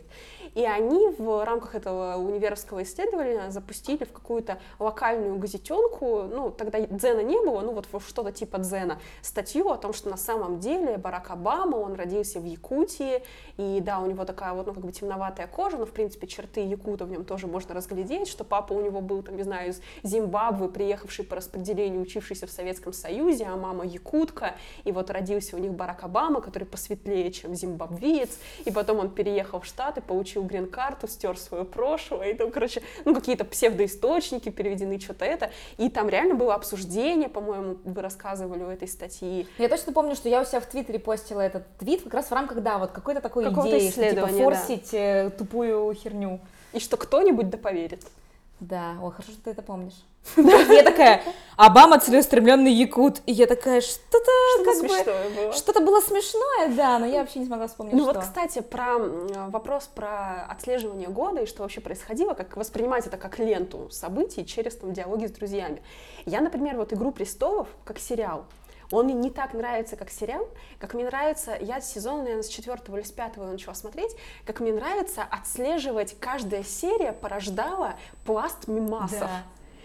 [0.54, 7.20] И они в рамках этого универского исследования запустили в какую-то локальную газетенку, ну, тогда Дзена
[7.20, 11.30] не было, ну, вот что-то типа Дзена, статью о том, что на самом деле Барак
[11.30, 13.22] Обама, он родился в Якутии,
[13.56, 16.60] и да, у него такая вот, ну, как бы темноватая кожа, но, в принципе, черты
[16.66, 19.80] якута в нем тоже можно разглядеть, что папа у него был, там, не знаю, из
[20.02, 25.60] Зимбабве, приехавший по распределению, учившийся в Советском Союзе, а мама якутка, и вот родился у
[25.60, 31.06] них Барак Обама, который посветлее, чем зимбабвеец, и потом он переехал в Штаты, получил грин-карту,
[31.06, 36.34] стер свое прошлое, и там, короче, ну, какие-то псевдоисточники переведены, что-то это, и там реально
[36.34, 39.46] было обсуждение, по-моему, вы рассказывали у этой статьи.
[39.58, 42.32] Я точно помню, что я у себя в Твиттере постила этот твит как раз в
[42.32, 44.98] рамках, да, вот какой-то такой идеи, что, типа, форсить да.
[44.98, 46.40] Э, тупую херню.
[46.72, 48.02] И что кто-нибудь да поверит.
[48.60, 49.94] Да, ой, хорошо, что ты это помнишь.
[50.36, 51.22] Я такая,
[51.56, 53.20] Обама целеустремленный якут.
[53.26, 54.30] И я такая, что-то
[54.64, 55.52] как бы...
[55.52, 59.88] Что-то было смешное, да, но я вообще не смогла вспомнить, Ну вот, кстати, про вопрос
[59.94, 64.92] про отслеживание года и что вообще происходило, как воспринимать это как ленту событий через там
[64.92, 65.82] диалоги с друзьями.
[66.26, 68.46] Я, например, вот «Игру престолов» как сериал,
[68.90, 72.96] он мне не так нравится, как сериал, как мне нравится, я сезон, наверное, с четвертого
[72.96, 74.14] или с пятого начала смотреть,
[74.44, 79.30] как мне нравится отслеживать, каждая серия порождала пласт мимасов.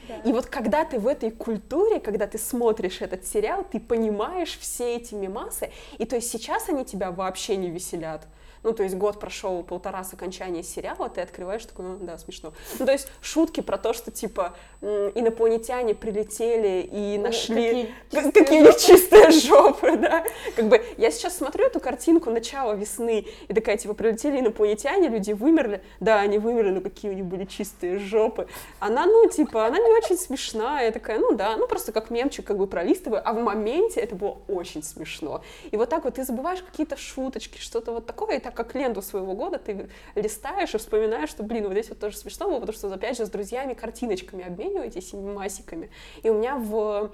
[0.07, 0.15] Да.
[0.25, 4.95] И вот когда ты в этой культуре, когда ты смотришь этот сериал, ты понимаешь все
[4.95, 8.25] эти мимасы, и то есть сейчас они тебя вообще не веселят.
[8.63, 12.53] Ну, то есть год прошел, полтора с окончания сериала, ты открываешь такой, ну, да, смешно.
[12.77, 17.93] Ну, то есть шутки про то, что, типа, инопланетяне прилетели и ну, нашли...
[18.11, 18.79] Какие, какие жопы.
[18.79, 20.23] чистые жопы, да.
[20.55, 25.31] Как бы я сейчас смотрю эту картинку начала весны, и такая, типа, прилетели инопланетяне, люди
[25.31, 25.81] вымерли.
[25.99, 28.47] Да, они вымерли, но какие у них были чистые жопы.
[28.79, 30.85] Она, ну, типа, она не очень смешная.
[30.85, 33.21] Я такая, ну, да, ну, просто как мемчик, как бы пролистываю.
[33.23, 35.41] А в моменте это было очень смешно.
[35.71, 39.03] И вот так вот ты забываешь какие-то шуточки, что-то вот такое, и так как ленту
[39.03, 42.75] своего года ты листаешь и вспоминаешь, что, блин, вот здесь вот тоже смешно было, потому
[42.75, 45.91] что, опять же, с друзьями картиночками обмениваетесь, и масиками.
[46.23, 47.11] И у меня в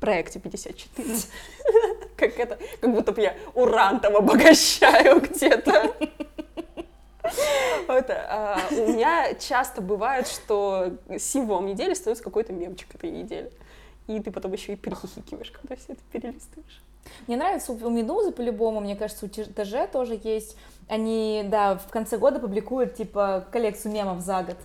[0.00, 1.08] проекте 54
[2.16, 5.94] Как это, как будто бы я уран там обогащаю где-то.
[7.86, 13.52] Это, а, у меня часто бывает, что символом недели становится какой-то мемчик этой недели.
[14.08, 16.82] И ты потом еще и перехихикиваешь, когда все это перелистываешь.
[17.26, 20.56] Мне нравится у Медузы по-любому, мне кажется, у ТЖ тоже есть.
[20.88, 24.56] Они, да, в конце года публикуют, типа, коллекцию мемов за год.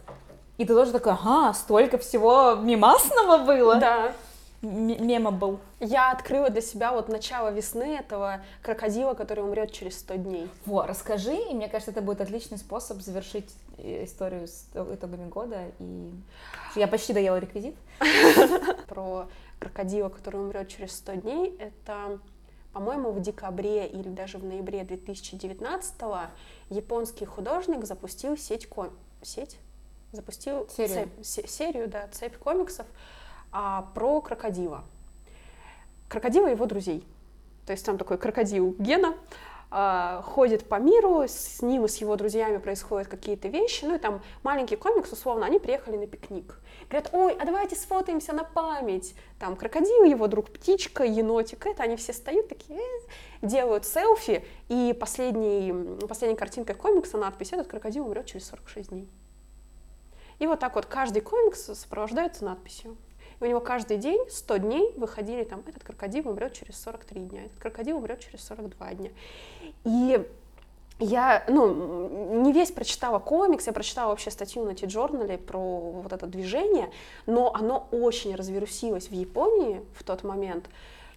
[0.57, 3.75] И ты тоже такой, ага, столько всего мемасного было.
[3.75, 4.13] Да.
[4.61, 5.59] Мема был.
[5.81, 10.49] Я открыла для себя вот начало весны этого крокодила, который умрет через 100 дней.
[10.65, 15.71] Во, расскажи, и мне кажется, это будет отличный способ завершить историю с итогами года.
[15.79, 16.11] И
[16.75, 17.75] я почти доела реквизит.
[18.87, 19.27] Про
[19.59, 22.19] крокодила, который умрет через 100 дней, это
[22.73, 25.93] по-моему, в декабре или даже в ноябре 2019
[26.69, 28.89] японский художник запустил сеть, ком...
[29.21, 29.57] сеть?
[30.11, 31.09] Запустил серию.
[31.21, 32.87] Цепь, серию, да, цепь комиксов
[33.51, 34.83] а, про крокодила.
[36.09, 37.05] Крокодила и его друзей.
[37.67, 39.15] То есть там такой крокодил Гена,
[39.75, 43.97] а, ходит по миру, с ним и с его друзьями происходят какие-то вещи, ну и
[43.97, 46.59] там маленький комикс, условно, они приехали на пикник.
[46.91, 49.15] Говорят, ой, а давайте сфотаемся на память.
[49.39, 52.99] Там крокодил, его друг птичка, енотик, это они все стоят такие, э,
[53.41, 55.73] делают селфи, и последний,
[56.07, 59.09] последняя картинка комикса, надпись, этот крокодил умрет через 46 дней.
[60.37, 62.95] И вот так вот каждый комикс сопровождается надписью.
[63.39, 67.45] И у него каждый день, 100 дней, выходили там, этот крокодил умрет через 43 дня,
[67.45, 69.09] этот крокодил умрет через 42 дня.
[69.85, 70.25] И
[70.99, 76.27] я, ну, не весь прочитала комикс, я прочитала вообще статью на Ти-журнале про вот это
[76.27, 76.91] движение,
[77.25, 80.69] но оно очень развирусилось в Японии в тот момент,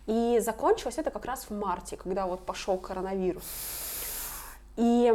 [0.06, 3.44] и закончилось это как раз в марте, когда вот пошел коронавирус.
[4.76, 5.12] И,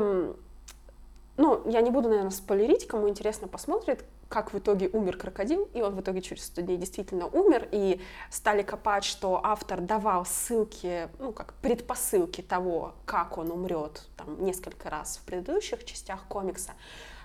[1.37, 5.81] ну, я не буду, наверное, спойлерить, кому интересно посмотрит, как в итоге умер крокодил, и
[5.81, 11.09] он в итоге через 100 дней действительно умер, и стали копать, что автор давал ссылки,
[11.19, 16.71] ну, как предпосылки того, как он умрет, там, несколько раз в предыдущих частях комикса,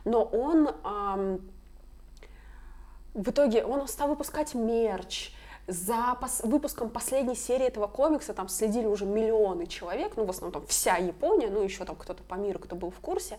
[0.05, 1.51] но он эм,
[3.15, 5.33] в итоге, он стал выпускать мерч,
[5.69, 10.61] за пос выпуском последней серии этого комикса там следили уже миллионы человек, ну, в основном
[10.61, 13.39] там вся Япония, ну, еще там кто-то по миру, кто был в курсе,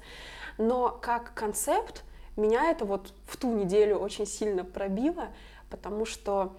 [0.58, 2.04] но как концепт
[2.38, 5.30] меня это вот в ту неделю очень сильно пробило,
[5.70, 6.56] потому что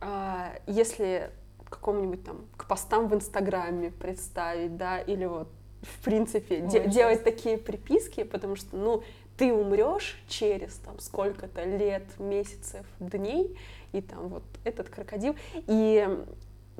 [0.00, 1.30] э, если
[1.68, 5.48] какому-нибудь там к постам в Инстаграме представить, да, или вот
[5.80, 9.02] в принципе Ой, де- делать такие приписки, потому что, ну,
[9.36, 13.58] ты умрешь через там сколько-то лет, месяцев, дней,
[13.92, 15.34] и там вот этот крокодил.
[15.66, 16.06] И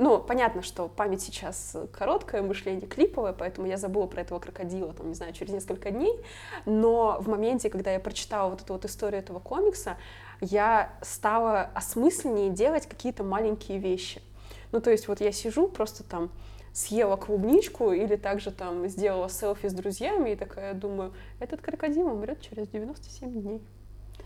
[0.03, 5.07] ну, понятно, что память сейчас короткая, мышление клиповое, поэтому я забыла про этого крокодила, там,
[5.07, 6.13] не знаю, через несколько дней,
[6.67, 9.97] но в моменте, когда я прочитала вот эту вот историю этого комикса,
[10.41, 14.21] я стала осмысленнее делать какие-то маленькие вещи.
[14.73, 16.33] Ну, то есть вот я сижу, просто там
[16.73, 22.41] съела клубничку или также там сделала селфи с друзьями и такая думаю, этот крокодил умрет
[22.41, 23.63] через 97 дней.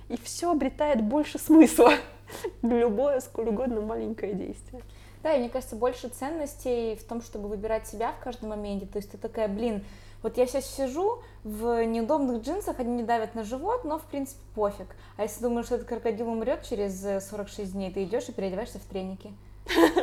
[0.09, 1.93] И все обретает больше смысла.
[2.63, 4.81] Любое, сколь угодно маленькое действие.
[5.27, 8.87] Да, и мне кажется, больше ценностей в том, чтобы выбирать себя в каждом моменте.
[8.87, 9.85] То есть ты такая, блин,
[10.23, 14.41] вот я сейчас сижу в неудобных джинсах, они не давят на живот, но в принципе
[14.55, 14.87] пофиг.
[15.17, 18.79] А если думаешь, что этот крокодил умрет через 46 э, дней, ты идешь и переодеваешься
[18.79, 19.33] в треники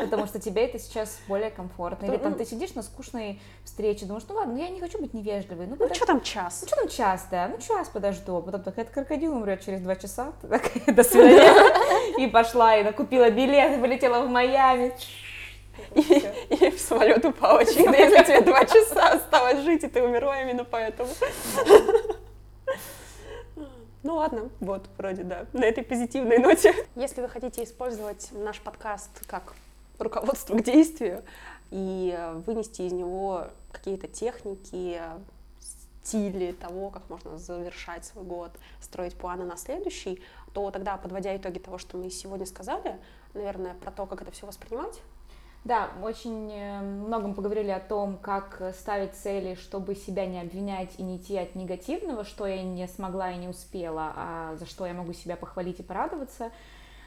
[0.02, 2.06] потому что тебе это сейчас более комфортно.
[2.06, 5.68] Или там ты сидишь на скучной встрече, думаешь, ну ладно, я не хочу быть невежливой.
[5.68, 6.60] Ну, ну что там час?
[6.62, 8.42] Ну что там час, да, ну час подожду.
[8.42, 10.34] Потом так, этот крокодил умрет через два часа,
[10.88, 11.83] до свидания.
[12.18, 14.94] И пошла, и накупила билет, и полетела в Майами.
[15.96, 16.02] И,
[16.50, 20.64] и в самолет упала очевидно, если тебе два часа осталось жить, и ты умерла именно
[20.64, 21.10] поэтому.
[24.04, 26.76] Ну ладно, вот, вроде да, на этой позитивной ноте.
[26.96, 29.54] Если вы хотите использовать наш подкаст как
[29.98, 31.24] руководство к действию
[31.72, 32.14] и
[32.46, 35.00] вынести из него какие-то техники,
[36.04, 38.52] стили того, как можно завершать свой год,
[38.82, 40.22] строить планы на следующий,
[40.54, 43.00] то тогда, подводя итоги того, что мы сегодня сказали,
[43.34, 45.02] наверное, про то, как это все воспринимать,
[45.64, 51.04] да, очень э, многом поговорили о том, как ставить цели, чтобы себя не обвинять и
[51.04, 54.94] не идти от негативного, что я не смогла и не успела, а за что я
[54.94, 56.52] могу себя похвалить и порадоваться.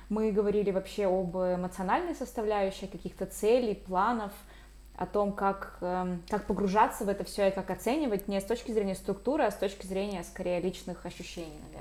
[0.09, 4.33] Мы говорили вообще об эмоциональной составляющей, каких-то целей, планов,
[4.97, 8.73] о том, как, эм, как погружаться в это все и как оценивать не с точки
[8.73, 11.76] зрения структуры, а с точки зрения, скорее, личных ощущений, наверное.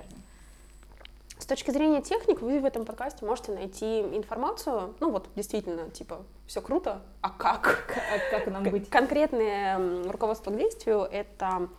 [1.46, 6.26] С точки зрения техник, вы в этом подкасте можете найти информацию, ну вот действительно, типа,
[6.48, 7.86] все круто, а как?
[8.12, 8.90] А как нам быть?
[8.90, 11.70] Конкретное руководство к действию— это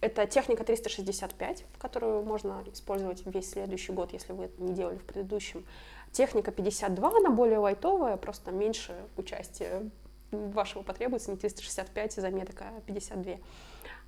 [0.00, 5.04] это техника 365, которую можно использовать весь следующий год, если вы это не делали в
[5.04, 5.64] предыдущем.
[6.10, 9.88] Техника 52, она более лайтовая, просто меньше участия
[10.32, 13.36] вашего потребуется, не 365 заметок, а 52.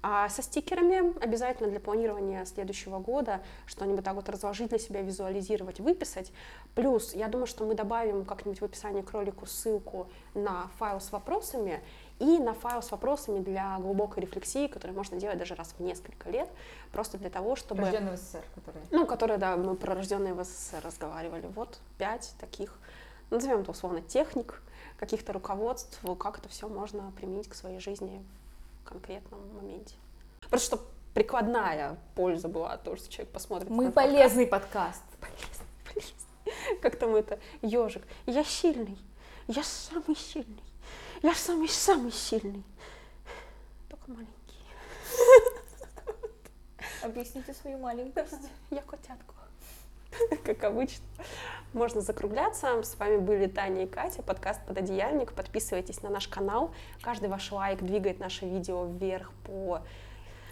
[0.03, 5.78] А со стикерами обязательно для планирования следующего года что-нибудь так вот разложить для себя, визуализировать,
[5.78, 6.32] выписать.
[6.74, 11.12] Плюс, я думаю, что мы добавим как-нибудь в описании к ролику ссылку на файл с
[11.12, 11.80] вопросами
[12.18, 16.30] и на файл с вопросами для глубокой рефлексии, который можно делать даже раз в несколько
[16.30, 16.48] лет,
[16.92, 17.82] просто для того, чтобы...
[17.82, 18.84] Рожденный в СССР, которые...
[18.90, 21.46] Ну, которые, да, мы про рожденные в СССР разговаривали.
[21.55, 22.78] Вот пять таких,
[23.30, 24.62] назовем это условно, техник,
[24.96, 28.22] каких-то руководств, как это все можно применить к своей жизни
[28.84, 29.94] конкретном моменте.
[30.48, 30.82] Просто чтобы
[31.14, 33.70] прикладная польза была, то, что человек посмотрит.
[33.70, 35.02] Мы полезный подкаст.
[35.20, 36.80] Полезный, полезный.
[36.80, 38.02] Как там это, ежик.
[38.26, 38.98] Я сильный.
[39.46, 40.62] Я самый сильный.
[41.22, 42.64] Я самый-самый сильный.
[43.88, 44.30] Только маленький.
[47.02, 48.48] Объясните свою маленькость.
[48.70, 49.34] Я котятку.
[50.44, 51.04] Как обычно.
[51.72, 52.82] Можно закругляться.
[52.82, 55.32] С вами были Таня и Катя, подкаст «Пододеяльник».
[55.32, 56.72] Подписывайтесь на наш канал.
[57.00, 59.82] Каждый ваш лайк двигает наше видео вверх по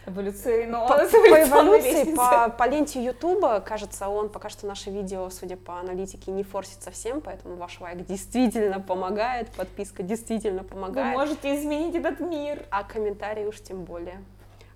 [0.06, 5.28] эволюции, но по, по эволюции, по, по ленте Ютуба, кажется, он пока что наше видео,
[5.28, 11.14] судя по аналитике, не форсит совсем, поэтому ваш лайк действительно помогает, подписка действительно помогает.
[11.14, 12.64] Вы можете изменить этот мир.
[12.70, 14.22] А комментарии уж тем более.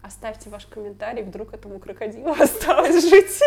[0.03, 3.41] Оставьте ваш комментарий, вдруг этому крокодилу осталось жить.